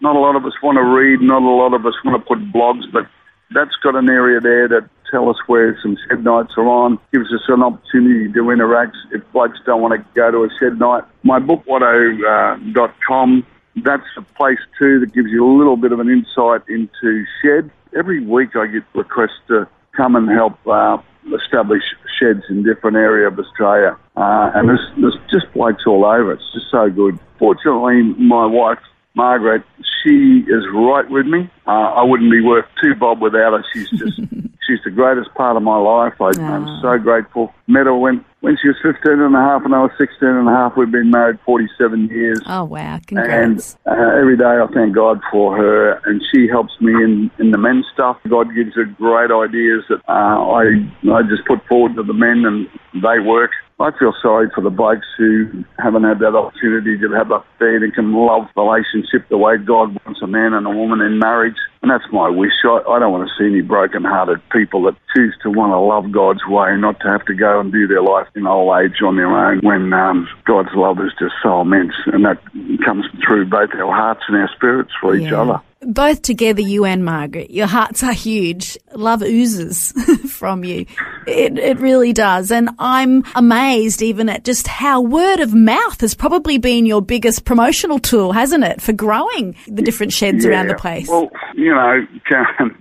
not 0.00 0.14
a 0.14 0.18
lot 0.18 0.36
of 0.36 0.44
us 0.44 0.52
want 0.62 0.76
to 0.76 0.84
read, 0.84 1.20
not 1.20 1.42
a 1.42 1.48
lot 1.48 1.74
of 1.74 1.84
us 1.86 1.94
want 2.04 2.22
to 2.22 2.26
put 2.26 2.38
blogs, 2.52 2.90
but 2.92 3.06
that's 3.50 3.74
got 3.82 3.96
an 3.96 4.10
area 4.10 4.40
there 4.40 4.68
that 4.68 4.88
tell 5.10 5.28
us 5.28 5.36
where 5.46 5.78
some 5.82 5.96
shed 6.08 6.24
nights 6.24 6.52
are 6.56 6.68
on, 6.68 6.98
gives 7.12 7.32
us 7.32 7.42
an 7.48 7.62
opportunity 7.62 8.32
to 8.32 8.50
interact 8.50 8.96
if 9.12 9.22
blokes 9.32 9.58
don't 9.64 9.80
want 9.80 9.94
to 9.94 10.04
go 10.14 10.30
to 10.30 10.44
a 10.44 10.48
shed 10.58 10.78
night. 10.78 11.04
My 11.22 11.38
book, 11.38 11.64
watto.com, 11.66 13.46
that's 13.76 14.06
a 14.16 14.22
place 14.22 14.58
too 14.78 15.00
that 15.00 15.12
gives 15.12 15.30
you 15.30 15.46
a 15.46 15.52
little 15.56 15.76
bit 15.76 15.92
of 15.92 16.00
an 16.00 16.08
insight 16.08 16.62
into 16.68 17.24
shed. 17.42 17.70
Every 17.96 18.20
week 18.24 18.56
I 18.56 18.66
get 18.66 18.82
requests 18.94 19.40
to 19.48 19.68
come 19.92 20.16
and 20.16 20.28
help 20.28 20.54
uh, 20.66 20.98
establish 21.34 21.82
sheds 22.18 22.42
in 22.48 22.62
different 22.62 22.96
area 22.96 23.28
of 23.28 23.38
Australia. 23.38 23.96
Uh, 24.16 24.50
and 24.54 24.68
there's, 24.68 24.90
there's 25.00 25.18
just 25.30 25.52
blokes 25.52 25.84
all 25.86 26.04
over. 26.04 26.32
It's 26.32 26.52
just 26.52 26.70
so 26.70 26.88
good. 26.90 27.18
Fortunately, 27.38 28.02
my 28.02 28.46
wife, 28.46 28.78
Margaret, 29.16 29.62
she 30.02 30.44
is 30.46 30.64
right 30.74 31.08
with 31.08 31.26
me. 31.26 31.50
Uh, 31.66 31.70
I 31.70 32.02
wouldn't 32.04 32.30
be 32.30 32.42
worth 32.42 32.66
two 32.80 32.94
bob 32.94 33.20
without 33.20 33.54
her. 33.54 33.64
She's 33.72 33.88
just, 33.90 34.18
she's 34.66 34.78
the 34.84 34.90
greatest 34.90 35.32
part 35.34 35.56
of 35.56 35.62
my 35.62 35.78
life. 35.78 36.20
I, 36.20 36.30
I'm 36.38 36.80
so 36.82 36.98
grateful. 36.98 37.52
Met 37.66 37.86
her 37.86 37.96
when, 37.96 38.22
when 38.40 38.58
she 38.60 38.68
was 38.68 38.76
15 38.82 39.18
and 39.18 39.34
a 39.34 39.38
half 39.38 39.64
and 39.64 39.74
I 39.74 39.80
was 39.80 39.90
16 39.96 40.28
and 40.28 40.46
a 40.46 40.52
half. 40.52 40.76
We've 40.76 40.90
been 40.90 41.10
married 41.10 41.38
47 41.46 42.08
years. 42.08 42.40
Oh, 42.46 42.64
wow. 42.64 42.96
And 42.96 43.06
Congrats. 43.06 43.78
uh, 43.86 43.92
every 43.92 44.36
day 44.36 44.44
I 44.44 44.66
thank 44.74 44.94
God 44.94 45.20
for 45.32 45.56
her, 45.56 45.94
and 46.04 46.22
she 46.30 46.46
helps 46.46 46.78
me 46.80 46.92
in, 46.92 47.30
in 47.38 47.50
the 47.52 47.58
men's 47.58 47.86
stuff. 47.94 48.18
God 48.28 48.54
gives 48.54 48.74
her 48.74 48.84
great 48.84 49.30
ideas 49.30 49.82
that 49.88 50.02
uh, 50.08 50.12
I 50.12 50.86
I 51.10 51.22
just 51.22 51.46
put 51.46 51.64
forward 51.66 51.96
to 51.96 52.02
the 52.02 52.12
men, 52.12 52.44
and 52.44 52.68
they 53.02 53.18
work. 53.18 53.52
I 53.78 53.90
feel 53.98 54.14
sorry 54.22 54.48
for 54.54 54.62
the 54.62 54.70
blokes 54.70 55.06
who 55.18 55.62
haven't 55.78 56.04
had 56.04 56.18
that 56.20 56.34
opportunity 56.34 56.96
to 56.96 57.10
have 57.12 57.30
a 57.30 57.44
fair 57.58 57.76
and 57.76 57.92
can 57.92 58.14
love 58.14 58.48
relationship 58.56 59.28
the 59.28 59.36
way 59.36 59.58
God 59.58 59.98
wants 60.06 60.22
a 60.22 60.26
man 60.26 60.54
and 60.54 60.66
a 60.66 60.70
woman 60.70 61.02
in 61.02 61.18
marriage. 61.18 61.56
And 61.82 61.90
that's 61.90 62.10
my 62.10 62.30
wish. 62.30 62.52
I, 62.64 62.80
I 62.88 62.98
don't 62.98 63.12
want 63.12 63.28
to 63.28 63.34
see 63.38 63.46
any 63.46 63.60
broken-hearted 63.60 64.40
people 64.48 64.82
that 64.84 64.96
choose 65.14 65.36
to 65.42 65.50
want 65.50 65.72
to 65.72 65.78
love 65.78 66.10
God's 66.10 66.40
way, 66.48 66.74
not 66.78 67.00
to 67.00 67.08
have 67.08 67.26
to 67.26 67.34
go 67.34 67.60
and 67.60 67.70
do 67.70 67.86
their 67.86 68.02
life 68.02 68.28
in 68.34 68.46
old 68.46 68.80
age 68.80 69.02
on 69.04 69.16
their 69.16 69.28
own 69.28 69.60
when 69.60 69.92
um, 69.92 70.26
God's 70.46 70.74
love 70.74 70.98
is 71.00 71.12
just 71.18 71.34
so 71.42 71.60
immense. 71.60 71.92
And 72.06 72.24
that 72.24 72.42
comes 72.82 73.04
through 73.26 73.44
both 73.50 73.70
our 73.74 73.94
hearts 73.94 74.22
and 74.28 74.38
our 74.38 74.50
spirits 74.56 74.92
for 74.98 75.14
each 75.14 75.32
other. 75.32 75.60
Both 75.82 76.22
together, 76.22 76.62
you 76.62 76.86
and 76.86 77.04
Margaret, 77.04 77.50
your 77.50 77.66
hearts 77.66 78.02
are 78.02 78.14
huge. 78.14 78.78
Love 78.94 79.20
oozes 79.22 79.92
from 80.30 80.64
you. 80.64 80.86
It, 81.26 81.58
it 81.58 81.78
really 81.78 82.12
does. 82.12 82.50
And 82.50 82.70
I'm 82.78 83.24
amazed 83.34 84.02
even 84.02 84.28
at 84.28 84.44
just 84.44 84.66
how 84.66 85.00
word 85.00 85.40
of 85.40 85.54
mouth 85.54 86.00
has 86.00 86.14
probably 86.14 86.58
been 86.58 86.86
your 86.86 87.02
biggest 87.02 87.44
promotional 87.44 87.98
tool, 87.98 88.32
hasn't 88.32 88.64
it, 88.64 88.80
for 88.80 88.92
growing 88.92 89.56
the 89.66 89.82
different 89.82 90.12
sheds 90.12 90.44
around 90.44 90.68
the 90.68 90.74
place? 90.74 91.08
Well, 91.08 91.30
you 91.54 91.74
know, 91.74 92.06
Karen, 92.28 92.76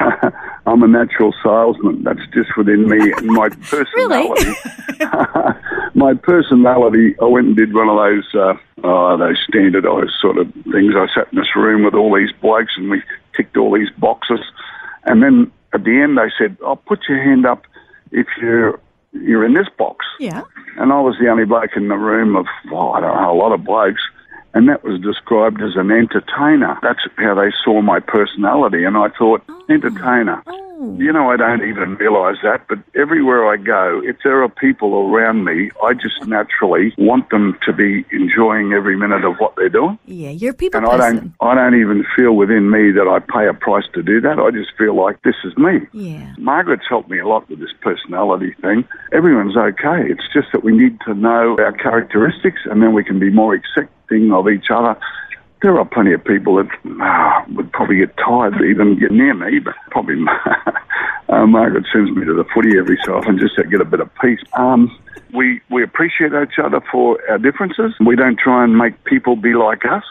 I'm 0.66 0.82
a 0.82 0.88
natural 0.88 1.34
salesman. 1.42 2.04
That's 2.04 2.20
just 2.34 2.56
within 2.56 2.88
me 2.88 3.12
and 3.12 3.26
my 3.26 3.48
personality. 3.70 4.52
my 5.94 6.14
personality. 6.14 7.16
I 7.20 7.24
went 7.24 7.48
and 7.48 7.56
did 7.56 7.74
one 7.74 7.88
of 7.88 7.96
those 7.96 8.34
uh, 8.34 8.86
uh, 8.86 9.16
those 9.16 9.38
standardised 9.48 10.12
sort 10.20 10.38
of 10.38 10.52
things. 10.70 10.94
I 10.94 11.06
sat 11.14 11.32
in 11.32 11.38
this 11.38 11.56
room 11.56 11.84
with 11.84 11.94
all 11.94 12.14
these 12.14 12.32
blokes 12.40 12.72
and 12.76 12.90
we 12.90 13.02
ticked 13.36 13.56
all 13.56 13.72
these 13.74 13.90
boxes, 13.98 14.40
and 15.04 15.22
then 15.22 15.50
at 15.72 15.84
the 15.84 16.00
end 16.00 16.18
they 16.18 16.30
said, 16.38 16.56
"I'll 16.64 16.76
put 16.76 17.00
your 17.08 17.22
hand 17.22 17.46
up 17.46 17.64
if 18.12 18.26
you're 18.40 18.80
you're 19.12 19.44
in 19.44 19.54
this 19.54 19.68
box." 19.76 20.06
Yeah. 20.18 20.42
And 20.76 20.92
I 20.92 21.00
was 21.00 21.16
the 21.20 21.28
only 21.28 21.44
bloke 21.44 21.76
in 21.76 21.88
the 21.88 21.96
room 21.96 22.36
of, 22.36 22.46
well, 22.70 22.92
I 22.92 23.00
don't 23.00 23.16
know, 23.16 23.32
a 23.32 23.40
lot 23.40 23.52
of 23.52 23.64
blokes. 23.64 24.02
And 24.54 24.68
that 24.68 24.82
was 24.82 25.00
described 25.00 25.60
as 25.60 25.76
an 25.76 25.90
entertainer. 25.90 26.78
That's 26.82 27.00
how 27.16 27.34
they 27.34 27.50
saw 27.64 27.82
my 27.82 28.00
personality. 28.00 28.84
And 28.84 28.96
I 28.96 29.08
thought, 29.10 29.42
oh, 29.48 29.64
entertainer. 29.68 30.42
Oh, 30.46 30.57
Oh. 30.80 30.96
You 30.96 31.12
know, 31.12 31.30
I 31.30 31.36
don't 31.36 31.66
even 31.68 31.96
realise 31.96 32.36
that, 32.44 32.68
but 32.68 32.78
everywhere 32.94 33.50
I 33.50 33.56
go, 33.56 34.00
if 34.04 34.16
there 34.22 34.42
are 34.44 34.48
people 34.48 34.94
around 34.94 35.44
me, 35.44 35.70
I 35.82 35.92
just 35.94 36.24
naturally 36.26 36.94
want 36.96 37.30
them 37.30 37.58
to 37.66 37.72
be 37.72 38.04
enjoying 38.12 38.72
every 38.72 38.96
minute 38.96 39.24
of 39.24 39.36
what 39.38 39.56
they're 39.56 39.68
doing. 39.68 39.98
Yeah, 40.06 40.30
you're 40.30 40.52
people 40.52 40.78
And 40.78 40.86
I 40.88 40.96
don't, 40.96 41.34
I 41.40 41.54
don't 41.56 41.80
even 41.80 42.04
feel 42.14 42.34
within 42.36 42.70
me 42.70 42.92
that 42.92 43.08
I 43.08 43.18
pay 43.18 43.48
a 43.48 43.54
price 43.54 43.86
to 43.94 44.02
do 44.04 44.20
that. 44.20 44.38
I 44.38 44.50
just 44.52 44.70
feel 44.78 44.94
like 44.94 45.20
this 45.22 45.34
is 45.42 45.56
me. 45.56 45.80
Yeah. 45.92 46.34
Margaret's 46.38 46.86
helped 46.88 47.10
me 47.10 47.18
a 47.18 47.26
lot 47.26 47.48
with 47.48 47.58
this 47.58 47.72
personality 47.80 48.54
thing. 48.60 48.84
Everyone's 49.12 49.56
okay. 49.56 50.06
It's 50.06 50.32
just 50.32 50.48
that 50.52 50.62
we 50.62 50.76
need 50.76 51.00
to 51.06 51.14
know 51.14 51.56
our 51.58 51.72
characteristics 51.72 52.60
and 52.70 52.80
then 52.82 52.92
we 52.92 53.02
can 53.02 53.18
be 53.18 53.30
more 53.30 53.54
accepting 53.54 54.30
of 54.32 54.48
each 54.48 54.70
other. 54.70 54.96
There 55.62 55.78
are 55.78 55.84
plenty 55.84 56.12
of 56.12 56.24
people 56.24 56.56
that 56.56 56.68
ah, 57.00 57.44
would 57.54 57.72
probably 57.72 57.96
get 57.96 58.16
tired 58.16 58.58
to 58.58 58.64
even 58.64 58.98
get 58.98 59.10
near 59.10 59.34
me, 59.34 59.58
but 59.58 59.74
probably 59.90 60.16
uh, 61.28 61.46
Margaret 61.46 61.84
sends 61.92 62.10
me 62.12 62.24
to 62.24 62.34
the 62.34 62.44
footy 62.54 62.78
every 62.78 62.96
so 63.04 63.16
often 63.16 63.38
just 63.38 63.56
to 63.56 63.64
get 63.64 63.80
a 63.80 63.84
bit 63.84 64.00
of 64.00 64.08
peace. 64.20 64.40
Um, 64.56 64.96
we 65.34 65.60
we 65.70 65.82
appreciate 65.82 66.32
each 66.32 66.58
other 66.62 66.80
for 66.90 67.18
our 67.30 67.38
differences. 67.38 67.92
We 68.00 68.16
don't 68.16 68.38
try 68.38 68.64
and 68.64 68.78
make 68.78 69.02
people 69.04 69.36
be 69.36 69.54
like 69.54 69.84
us. 69.84 70.04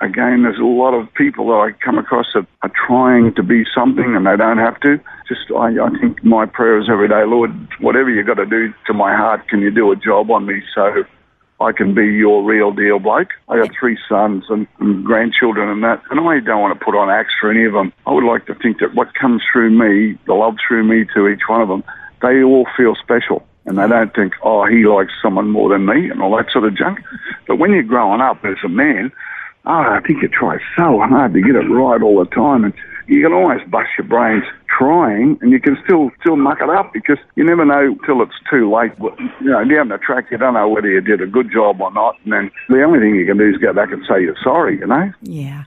Again, 0.00 0.42
there's 0.42 0.58
a 0.58 0.64
lot 0.64 0.94
of 0.94 1.12
people 1.14 1.48
that 1.48 1.54
I 1.54 1.72
come 1.84 1.98
across 1.98 2.26
that 2.34 2.46
are 2.62 2.72
trying 2.86 3.34
to 3.34 3.42
be 3.42 3.64
something 3.74 4.16
and 4.16 4.26
they 4.26 4.36
don't 4.36 4.58
have 4.58 4.80
to. 4.80 4.98
Just 5.28 5.50
I, 5.50 5.68
I 5.80 5.90
think 6.00 6.24
my 6.24 6.46
prayer 6.46 6.78
is 6.78 6.88
every 6.90 7.08
day, 7.08 7.24
Lord, 7.24 7.50
whatever 7.80 8.10
you 8.10 8.22
got 8.24 8.34
to 8.34 8.46
do 8.46 8.72
to 8.86 8.94
my 8.94 9.14
heart, 9.14 9.48
can 9.48 9.60
you 9.60 9.70
do 9.70 9.92
a 9.92 9.96
job 9.96 10.30
on 10.30 10.46
me 10.46 10.62
so 10.74 11.04
I 11.64 11.72
can 11.72 11.94
be 11.94 12.06
your 12.06 12.44
real 12.44 12.72
deal 12.72 12.98
bloke. 12.98 13.30
I 13.48 13.56
got 13.56 13.70
three 13.78 13.98
sons 14.08 14.44
and, 14.50 14.66
and 14.80 15.04
grandchildren 15.04 15.68
and 15.70 15.82
that, 15.82 16.02
and 16.10 16.20
I 16.20 16.40
don't 16.40 16.60
want 16.60 16.78
to 16.78 16.84
put 16.84 16.94
on 16.94 17.08
acts 17.08 17.32
for 17.40 17.50
any 17.50 17.64
of 17.64 17.72
them. 17.72 17.92
I 18.06 18.12
would 18.12 18.24
like 18.24 18.46
to 18.46 18.54
think 18.54 18.80
that 18.80 18.94
what 18.94 19.14
comes 19.14 19.42
through 19.50 19.70
me, 19.70 20.18
the 20.26 20.34
love 20.34 20.56
through 20.66 20.84
me 20.84 21.06
to 21.14 21.28
each 21.28 21.48
one 21.48 21.62
of 21.62 21.68
them, 21.68 21.82
they 22.20 22.42
all 22.42 22.66
feel 22.76 22.94
special. 22.94 23.46
And 23.66 23.78
they 23.78 23.88
don't 23.88 24.14
think, 24.14 24.34
oh, 24.42 24.66
he 24.66 24.84
likes 24.84 25.14
someone 25.22 25.48
more 25.48 25.70
than 25.70 25.86
me 25.86 26.10
and 26.10 26.20
all 26.20 26.36
that 26.36 26.50
sort 26.52 26.64
of 26.64 26.76
junk. 26.76 27.00
But 27.48 27.56
when 27.56 27.72
you're 27.72 27.82
growing 27.82 28.20
up 28.20 28.44
as 28.44 28.58
a 28.62 28.68
man, 28.68 29.10
oh, 29.66 29.70
I 29.70 30.00
think 30.06 30.22
you 30.22 30.28
try 30.28 30.58
so 30.76 31.00
hard 31.00 31.34
to 31.34 31.40
get 31.40 31.56
it 31.56 31.68
right 31.68 32.02
all 32.02 32.18
the 32.18 32.30
time. 32.30 32.64
And 32.64 32.74
you 33.06 33.22
can 33.22 33.32
always 33.32 33.60
bust 33.68 33.88
your 33.98 34.06
brains 34.06 34.44
trying 34.78 35.38
and 35.40 35.52
you 35.52 35.60
can 35.60 35.76
still 35.84 36.10
still 36.20 36.36
muck 36.36 36.58
it 36.60 36.70
up 36.70 36.92
because 36.92 37.18
you 37.36 37.44
never 37.44 37.64
know 37.64 37.94
till 38.06 38.22
it's 38.22 38.32
too 38.50 38.72
late. 38.72 38.92
You 39.40 39.50
know, 39.50 39.64
down 39.64 39.88
the 39.88 39.98
track, 39.98 40.26
you 40.30 40.38
don't 40.38 40.54
know 40.54 40.68
whether 40.68 40.88
you 40.88 41.00
did 41.00 41.20
a 41.20 41.26
good 41.26 41.50
job 41.52 41.80
or 41.80 41.92
not. 41.92 42.16
And 42.24 42.32
then 42.32 42.50
the 42.68 42.82
only 42.82 43.00
thing 43.00 43.14
you 43.14 43.26
can 43.26 43.38
do 43.38 43.48
is 43.48 43.56
go 43.58 43.72
back 43.72 43.92
and 43.92 44.02
say 44.08 44.22
you're 44.22 44.36
sorry, 44.42 44.78
you 44.78 44.86
know? 44.86 45.12
Yeah. 45.22 45.64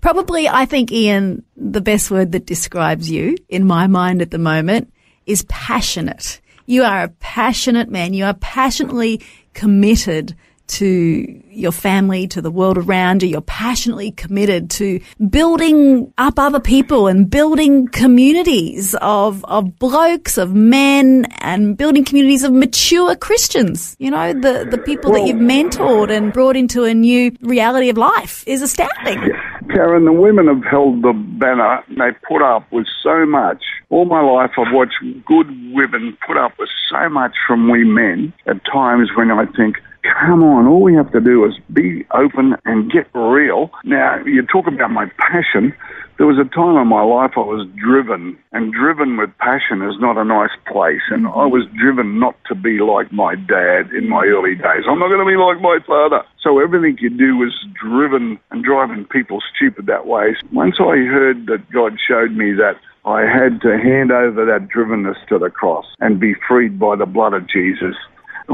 Probably, 0.00 0.48
I 0.48 0.66
think, 0.66 0.92
Ian, 0.92 1.44
the 1.56 1.80
best 1.80 2.10
word 2.10 2.32
that 2.32 2.46
describes 2.46 3.10
you 3.10 3.36
in 3.48 3.66
my 3.66 3.86
mind 3.86 4.20
at 4.20 4.30
the 4.30 4.38
moment 4.38 4.92
is 5.24 5.44
passionate. 5.48 6.40
You 6.66 6.84
are 6.84 7.04
a 7.04 7.08
passionate 7.08 7.88
man. 7.88 8.12
You 8.12 8.24
are 8.24 8.34
passionately 8.34 9.22
committed 9.54 10.36
to 10.72 11.42
your 11.50 11.72
family, 11.72 12.26
to 12.28 12.40
the 12.40 12.50
world 12.50 12.78
around 12.78 13.22
you. 13.22 13.28
You're 13.28 13.40
passionately 13.42 14.10
committed 14.12 14.70
to 14.70 15.00
building 15.28 16.12
up 16.18 16.38
other 16.38 16.60
people 16.60 17.06
and 17.06 17.28
building 17.28 17.88
communities 17.88 18.94
of, 19.00 19.44
of 19.44 19.78
blokes, 19.78 20.38
of 20.38 20.54
men, 20.54 21.26
and 21.40 21.76
building 21.76 22.04
communities 22.04 22.42
of 22.42 22.52
mature 22.52 23.14
Christians. 23.16 23.96
You 23.98 24.10
know, 24.10 24.32
the, 24.32 24.66
the 24.70 24.78
people 24.78 25.12
that 25.12 25.26
you've 25.26 25.36
mentored 25.36 26.10
and 26.10 26.32
brought 26.32 26.56
into 26.56 26.84
a 26.84 26.94
new 26.94 27.36
reality 27.40 27.88
of 27.88 27.98
life 27.98 28.44
is 28.46 28.62
astounding. 28.62 29.32
Karen, 29.68 30.04
the 30.04 30.12
women 30.12 30.48
have 30.48 30.64
held 30.64 31.02
the 31.02 31.12
banner 31.12 31.82
and 31.88 31.98
they 31.98 32.16
put 32.28 32.42
up 32.42 32.70
with 32.72 32.86
so 33.02 33.24
much. 33.26 33.62
All 33.90 34.04
my 34.04 34.20
life 34.20 34.50
I've 34.58 34.72
watched 34.72 34.96
good 35.26 35.46
women 35.72 36.16
put 36.26 36.36
up 36.36 36.52
with 36.58 36.68
so 36.90 37.08
much 37.08 37.32
from 37.46 37.70
we 37.70 37.84
men 37.84 38.32
at 38.46 38.64
times 38.70 39.10
when 39.16 39.30
I 39.30 39.46
think, 39.56 39.76
come 40.02 40.42
on, 40.42 40.66
all 40.66 40.82
we 40.82 40.94
have 40.94 41.12
to 41.12 41.20
do 41.20 41.44
is 41.44 41.54
be 41.72 42.04
open 42.12 42.56
and 42.64 42.90
get 42.90 43.06
real. 43.14 43.70
Now, 43.84 44.22
you 44.24 44.42
talk 44.46 44.66
about 44.66 44.90
my 44.90 45.06
passion. 45.18 45.74
There 46.18 46.26
was 46.26 46.38
a 46.38 46.48
time 46.54 46.76
in 46.76 46.86
my 46.88 47.02
life 47.02 47.32
I 47.36 47.40
was 47.40 47.66
driven, 47.74 48.38
and 48.52 48.72
driven 48.72 49.16
with 49.16 49.30
passion 49.38 49.82
is 49.82 49.98
not 49.98 50.18
a 50.18 50.24
nice 50.24 50.54
place. 50.70 51.02
And 51.10 51.26
I 51.26 51.46
was 51.46 51.66
driven 51.74 52.18
not 52.18 52.36
to 52.46 52.54
be 52.54 52.78
like 52.78 53.10
my 53.12 53.34
dad 53.34 53.90
in 53.92 54.08
my 54.08 54.26
early 54.26 54.54
days. 54.54 54.84
I'm 54.86 54.98
not 54.98 55.08
going 55.08 55.24
to 55.24 55.30
be 55.30 55.40
like 55.40 55.60
my 55.60 55.78
father. 55.86 56.22
So 56.42 56.60
everything 56.60 56.98
you 57.00 57.10
do 57.10 57.38
was 57.38 57.54
driven 57.74 58.38
and 58.50 58.62
driving 58.62 59.04
people 59.06 59.40
stupid 59.54 59.86
that 59.86 60.06
way. 60.06 60.36
Once 60.52 60.76
I 60.78 60.98
heard 61.06 61.46
that 61.46 61.70
God 61.72 61.98
showed 62.06 62.32
me 62.32 62.52
that 62.52 62.76
I 63.04 63.22
had 63.22 63.60
to 63.62 63.78
hand 63.78 64.12
over 64.12 64.46
that 64.46 64.68
drivenness 64.68 65.18
to 65.28 65.38
the 65.38 65.50
cross 65.50 65.86
and 65.98 66.20
be 66.20 66.34
freed 66.46 66.78
by 66.78 66.94
the 66.94 67.06
blood 67.06 67.34
of 67.34 67.48
Jesus 67.48 67.96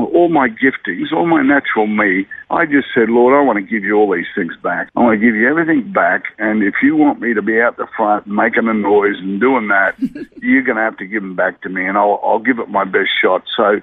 all 0.06 0.28
my 0.28 0.48
giftings, 0.48 1.12
all 1.12 1.26
my 1.26 1.42
natural 1.42 1.86
me, 1.86 2.26
I 2.50 2.66
just 2.66 2.88
said, 2.94 3.08
Lord, 3.08 3.34
I 3.34 3.40
want 3.40 3.56
to 3.56 3.62
give 3.62 3.84
you 3.84 3.94
all 3.94 4.12
these 4.12 4.26
things 4.34 4.54
back. 4.62 4.88
I 4.96 5.00
want 5.00 5.20
to 5.20 5.26
give 5.26 5.34
you 5.34 5.48
everything 5.48 5.92
back. 5.92 6.24
And 6.38 6.62
if 6.62 6.74
you 6.82 6.96
want 6.96 7.20
me 7.20 7.34
to 7.34 7.42
be 7.42 7.60
out 7.60 7.76
the 7.76 7.86
front 7.96 8.26
making 8.26 8.68
a 8.68 8.74
noise 8.74 9.16
and 9.18 9.40
doing 9.40 9.68
that, 9.68 9.94
you're 10.42 10.62
going 10.62 10.76
to 10.76 10.82
have 10.82 10.96
to 10.98 11.06
give 11.06 11.22
them 11.22 11.36
back 11.36 11.60
to 11.62 11.68
me 11.68 11.86
and 11.86 11.98
I'll, 11.98 12.20
I'll 12.22 12.38
give 12.38 12.58
it 12.58 12.68
my 12.68 12.84
best 12.84 13.10
shot. 13.20 13.42
So, 13.56 13.80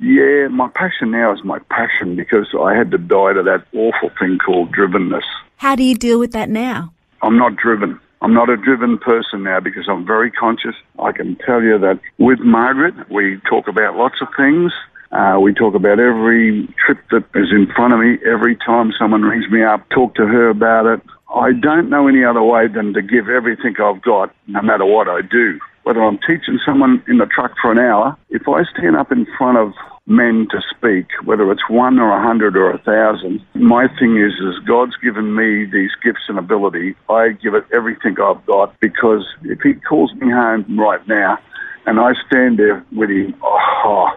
yeah, 0.00 0.48
my 0.48 0.68
passion 0.74 1.12
now 1.12 1.32
is 1.32 1.44
my 1.44 1.58
passion 1.70 2.16
because 2.16 2.48
I 2.58 2.74
had 2.74 2.90
to 2.90 2.98
die 2.98 3.34
to 3.34 3.42
that 3.44 3.64
awful 3.72 4.10
thing 4.18 4.38
called 4.38 4.74
drivenness. 4.74 5.22
How 5.56 5.76
do 5.76 5.84
you 5.84 5.94
deal 5.94 6.18
with 6.18 6.32
that 6.32 6.48
now? 6.48 6.92
I'm 7.22 7.38
not 7.38 7.56
driven. 7.56 8.00
I'm 8.20 8.34
not 8.34 8.50
a 8.50 8.56
driven 8.56 8.98
person 8.98 9.42
now 9.42 9.58
because 9.58 9.88
I'm 9.88 10.06
very 10.06 10.30
conscious. 10.30 10.76
I 11.00 11.10
can 11.10 11.36
tell 11.44 11.60
you 11.60 11.76
that 11.78 12.00
with 12.18 12.38
Margaret, 12.38 12.94
we 13.10 13.40
talk 13.48 13.66
about 13.66 13.96
lots 13.96 14.20
of 14.20 14.28
things. 14.36 14.72
Uh, 15.12 15.38
we 15.38 15.52
talk 15.52 15.74
about 15.74 16.00
every 16.00 16.66
trip 16.84 16.98
that 17.10 17.24
is 17.34 17.52
in 17.52 17.66
front 17.76 17.92
of 17.92 18.00
me. 18.00 18.16
Every 18.24 18.56
time 18.56 18.92
someone 18.98 19.22
rings 19.22 19.44
me 19.50 19.62
up, 19.62 19.86
talk 19.90 20.14
to 20.14 20.26
her 20.26 20.48
about 20.48 20.86
it. 20.86 21.00
I 21.34 21.52
don't 21.52 21.90
know 21.90 22.08
any 22.08 22.24
other 22.24 22.42
way 22.42 22.66
than 22.68 22.94
to 22.94 23.02
give 23.02 23.28
everything 23.28 23.74
I've 23.78 24.00
got, 24.02 24.34
no 24.46 24.62
matter 24.62 24.86
what 24.86 25.08
I 25.08 25.20
do. 25.20 25.58
Whether 25.82 26.02
I'm 26.02 26.18
teaching 26.18 26.58
someone 26.64 27.02
in 27.08 27.18
the 27.18 27.26
truck 27.26 27.52
for 27.60 27.72
an 27.72 27.78
hour, 27.78 28.16
if 28.30 28.48
I 28.48 28.62
stand 28.76 28.96
up 28.96 29.12
in 29.12 29.26
front 29.36 29.58
of 29.58 29.72
men 30.06 30.46
to 30.50 30.60
speak, 30.70 31.06
whether 31.24 31.50
it's 31.52 31.68
one 31.68 31.98
or 31.98 32.10
a 32.10 32.22
hundred 32.22 32.56
or 32.56 32.70
a 32.70 32.78
thousand, 32.78 33.44
my 33.54 33.88
thing 33.98 34.16
is, 34.16 34.32
is 34.40 34.58
God's 34.66 34.96
given 35.02 35.34
me 35.34 35.66
these 35.66 35.90
gifts 36.02 36.24
and 36.28 36.38
ability. 36.38 36.94
I 37.10 37.30
give 37.42 37.54
it 37.54 37.64
everything 37.74 38.16
I've 38.22 38.44
got 38.46 38.78
because 38.80 39.26
if 39.44 39.60
He 39.60 39.74
calls 39.74 40.12
me 40.14 40.30
home 40.30 40.78
right 40.78 41.06
now, 41.06 41.38
and 41.86 41.98
I 41.98 42.12
stand 42.26 42.58
there 42.58 42.84
with 42.92 43.10
him. 43.10 43.34
Oh, 43.42 44.08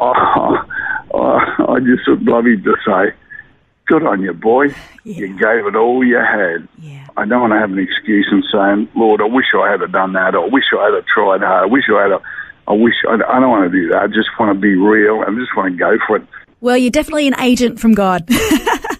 oh, 0.00 0.56
oh, 1.14 1.40
I 1.68 1.80
just 1.80 2.08
would 2.08 2.22
love 2.22 2.46
him 2.46 2.62
to 2.64 2.74
say, 2.86 3.14
"Good 3.86 4.04
on 4.04 4.22
you, 4.22 4.32
boy. 4.32 4.74
You 5.04 5.28
gave 5.28 5.66
it 5.66 5.76
all 5.76 6.04
you 6.04 6.16
had." 6.16 6.68
Yeah. 6.78 7.06
I 7.16 7.24
don't 7.24 7.40
want 7.40 7.52
to 7.52 7.58
have 7.58 7.72
an 7.72 7.78
excuse 7.78 8.28
and 8.30 8.44
saying, 8.52 8.88
"Lord, 8.94 9.20
I 9.20 9.26
wish 9.26 9.46
I 9.54 9.70
had 9.70 9.92
done 9.92 10.12
that," 10.14 10.34
or 10.34 10.44
"I 10.44 10.48
wish 10.48 10.64
I 10.72 10.90
had 10.94 11.06
tried 11.06 11.42
hard." 11.42 11.64
I 11.64 11.66
wish 11.66 11.84
I 11.88 12.02
had. 12.02 12.10
have 12.12 12.22
I 12.68 12.72
wish 12.72 12.94
I, 13.08 13.14
I 13.14 13.40
don't 13.40 13.48
want 13.48 13.72
to 13.72 13.76
do 13.76 13.88
that. 13.88 14.02
I 14.02 14.06
just 14.08 14.28
want 14.38 14.54
to 14.54 14.60
be 14.60 14.74
real 14.74 15.24
I 15.26 15.30
just 15.30 15.56
want 15.56 15.72
to 15.72 15.78
go 15.78 15.96
for 16.06 16.16
it. 16.16 16.22
Well, 16.60 16.76
you're 16.76 16.90
definitely 16.90 17.26
an 17.26 17.40
agent 17.40 17.80
from 17.80 17.94
God. 17.94 18.28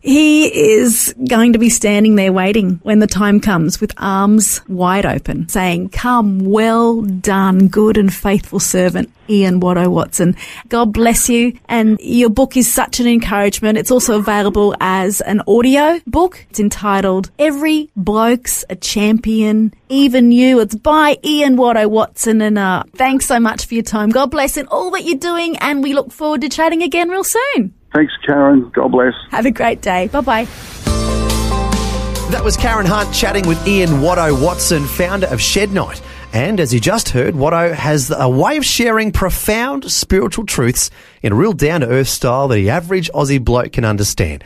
he 0.00 0.46
is 0.46 1.14
going 1.28 1.52
to 1.52 1.58
be 1.58 1.68
standing 1.68 2.14
there 2.16 2.32
waiting 2.32 2.80
when 2.82 2.98
the 2.98 3.06
time 3.06 3.40
comes 3.40 3.80
with 3.80 3.92
arms 3.98 4.60
wide 4.68 5.06
open, 5.06 5.48
saying, 5.48 5.90
Come, 5.90 6.40
well 6.40 7.02
done, 7.02 7.68
good 7.68 7.96
and 7.96 8.12
faithful 8.12 8.60
servant, 8.60 9.10
Ian 9.28 9.60
Watto 9.60 9.88
Watson. 9.90 10.36
God 10.68 10.92
bless 10.92 11.28
you. 11.28 11.58
And 11.68 11.98
your 12.00 12.30
book 12.30 12.56
is 12.56 12.72
such 12.72 13.00
an 13.00 13.06
encouragement. 13.06 13.78
It's 13.78 13.90
also 13.90 14.18
available 14.18 14.74
as 14.80 15.20
an 15.20 15.42
audio 15.46 16.00
book. 16.06 16.46
It's 16.50 16.60
entitled 16.60 17.30
Every 17.38 17.90
Bloke's 17.96 18.64
a 18.70 18.76
Champion, 18.76 19.72
Even 19.88 20.32
You. 20.32 20.60
It's 20.60 20.74
by 20.74 21.18
Ian 21.24 21.56
Watto 21.56 21.88
Watson. 21.88 22.40
And 22.40 22.58
uh, 22.58 22.84
thanks 22.94 23.26
so 23.26 23.38
much 23.40 23.66
for 23.66 23.74
your 23.74 23.82
time. 23.82 24.10
God 24.10 24.30
bless 24.30 24.56
in 24.56 24.66
all 24.68 24.90
that 24.92 25.04
you're 25.04 25.18
doing. 25.18 25.56
And 25.58 25.82
we 25.82 25.94
look 25.94 26.12
forward 26.12 26.40
to 26.42 26.48
chatting 26.48 26.82
again 26.82 27.08
real 27.08 27.24
soon. 27.24 27.74
Thanks, 27.94 28.12
Karen. 28.24 28.70
God 28.74 28.92
bless. 28.92 29.14
Have 29.30 29.46
a 29.46 29.50
great 29.50 29.80
day. 29.80 30.08
Bye 30.08 30.20
bye. 30.20 30.44
That 32.30 32.44
was 32.44 32.58
Karen 32.58 32.84
Hunt 32.84 33.12
chatting 33.14 33.48
with 33.48 33.66
Ian 33.66 33.88
Watto 34.02 34.44
Watson, 34.44 34.84
founder 34.84 35.26
of 35.28 35.40
Shed 35.40 35.72
Night, 35.72 36.02
And 36.32 36.60
as 36.60 36.74
you 36.74 36.80
just 36.80 37.10
heard, 37.10 37.34
Watto 37.34 37.72
has 37.72 38.12
a 38.16 38.28
way 38.28 38.58
of 38.58 38.64
sharing 38.64 39.12
profound 39.12 39.90
spiritual 39.90 40.44
truths 40.44 40.90
in 41.22 41.32
a 41.32 41.34
real 41.34 41.52
down 41.52 41.80
to 41.80 41.88
earth 41.88 42.08
style 42.08 42.48
that 42.48 42.56
the 42.56 42.70
average 42.70 43.10
Aussie 43.12 43.42
bloke 43.42 43.72
can 43.72 43.84
understand. 43.84 44.44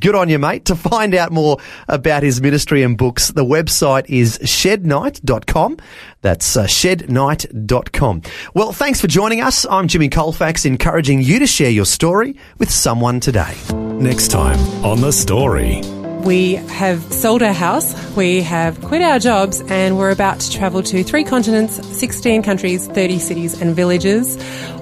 Good 0.00 0.14
on 0.14 0.28
you, 0.28 0.38
mate. 0.38 0.66
To 0.66 0.76
find 0.76 1.14
out 1.14 1.32
more 1.32 1.58
about 1.88 2.22
his 2.22 2.40
ministry 2.40 2.82
and 2.82 2.96
books, 2.96 3.28
the 3.28 3.44
website 3.44 4.06
is 4.08 4.38
shednight.com. 4.38 5.78
That's 6.22 6.56
uh, 6.56 6.64
shednight.com. 6.64 8.22
Well, 8.54 8.72
thanks 8.72 9.00
for 9.00 9.06
joining 9.08 9.40
us. 9.40 9.66
I'm 9.68 9.88
Jimmy 9.88 10.08
Colfax, 10.08 10.64
encouraging 10.64 11.22
you 11.22 11.40
to 11.40 11.46
share 11.46 11.70
your 11.70 11.86
story 11.86 12.36
with 12.58 12.70
someone 12.70 13.20
today. 13.20 13.56
Next 13.72 14.28
time 14.28 14.58
on 14.84 15.00
The 15.00 15.12
Story. 15.12 15.82
We 16.26 16.54
have 16.54 17.00
sold 17.12 17.40
our 17.44 17.52
house, 17.52 17.94
we 18.16 18.42
have 18.42 18.80
quit 18.82 19.00
our 19.00 19.20
jobs, 19.20 19.60
and 19.68 19.96
we're 19.96 20.10
about 20.10 20.40
to 20.40 20.50
travel 20.50 20.82
to 20.82 21.04
three 21.04 21.22
continents, 21.22 21.76
16 21.96 22.42
countries, 22.42 22.88
30 22.88 23.20
cities 23.20 23.62
and 23.62 23.76
villages 23.76 24.36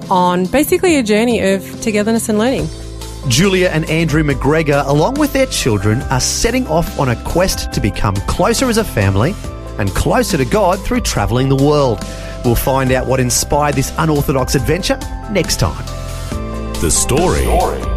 on 0.09 0.47
basically 0.47 0.97
a 0.97 1.03
journey 1.03 1.53
of 1.53 1.61
togetherness 1.81 2.29
and 2.29 2.39
learning. 2.39 2.67
Julia 3.27 3.69
and 3.69 3.87
Andrew 3.91 4.23
McGregor, 4.23 4.87
along 4.87 5.19
with 5.19 5.33
their 5.33 5.45
children, 5.45 6.01
are 6.03 6.19
setting 6.19 6.65
off 6.67 6.99
on 6.99 7.09
a 7.09 7.23
quest 7.23 7.71
to 7.73 7.79
become 7.79 8.15
closer 8.27 8.67
as 8.67 8.77
a 8.77 8.83
family 8.83 9.35
and 9.77 9.91
closer 9.91 10.37
to 10.37 10.45
God 10.45 10.79
through 10.83 11.01
travelling 11.01 11.49
the 11.49 11.55
world. 11.55 11.99
We'll 12.43 12.55
find 12.55 12.91
out 12.91 13.05
what 13.05 13.19
inspired 13.19 13.75
this 13.75 13.93
unorthodox 13.99 14.55
adventure 14.55 14.97
next 15.29 15.59
time. 15.59 15.85
The 16.81 16.89
Story. 16.89 17.94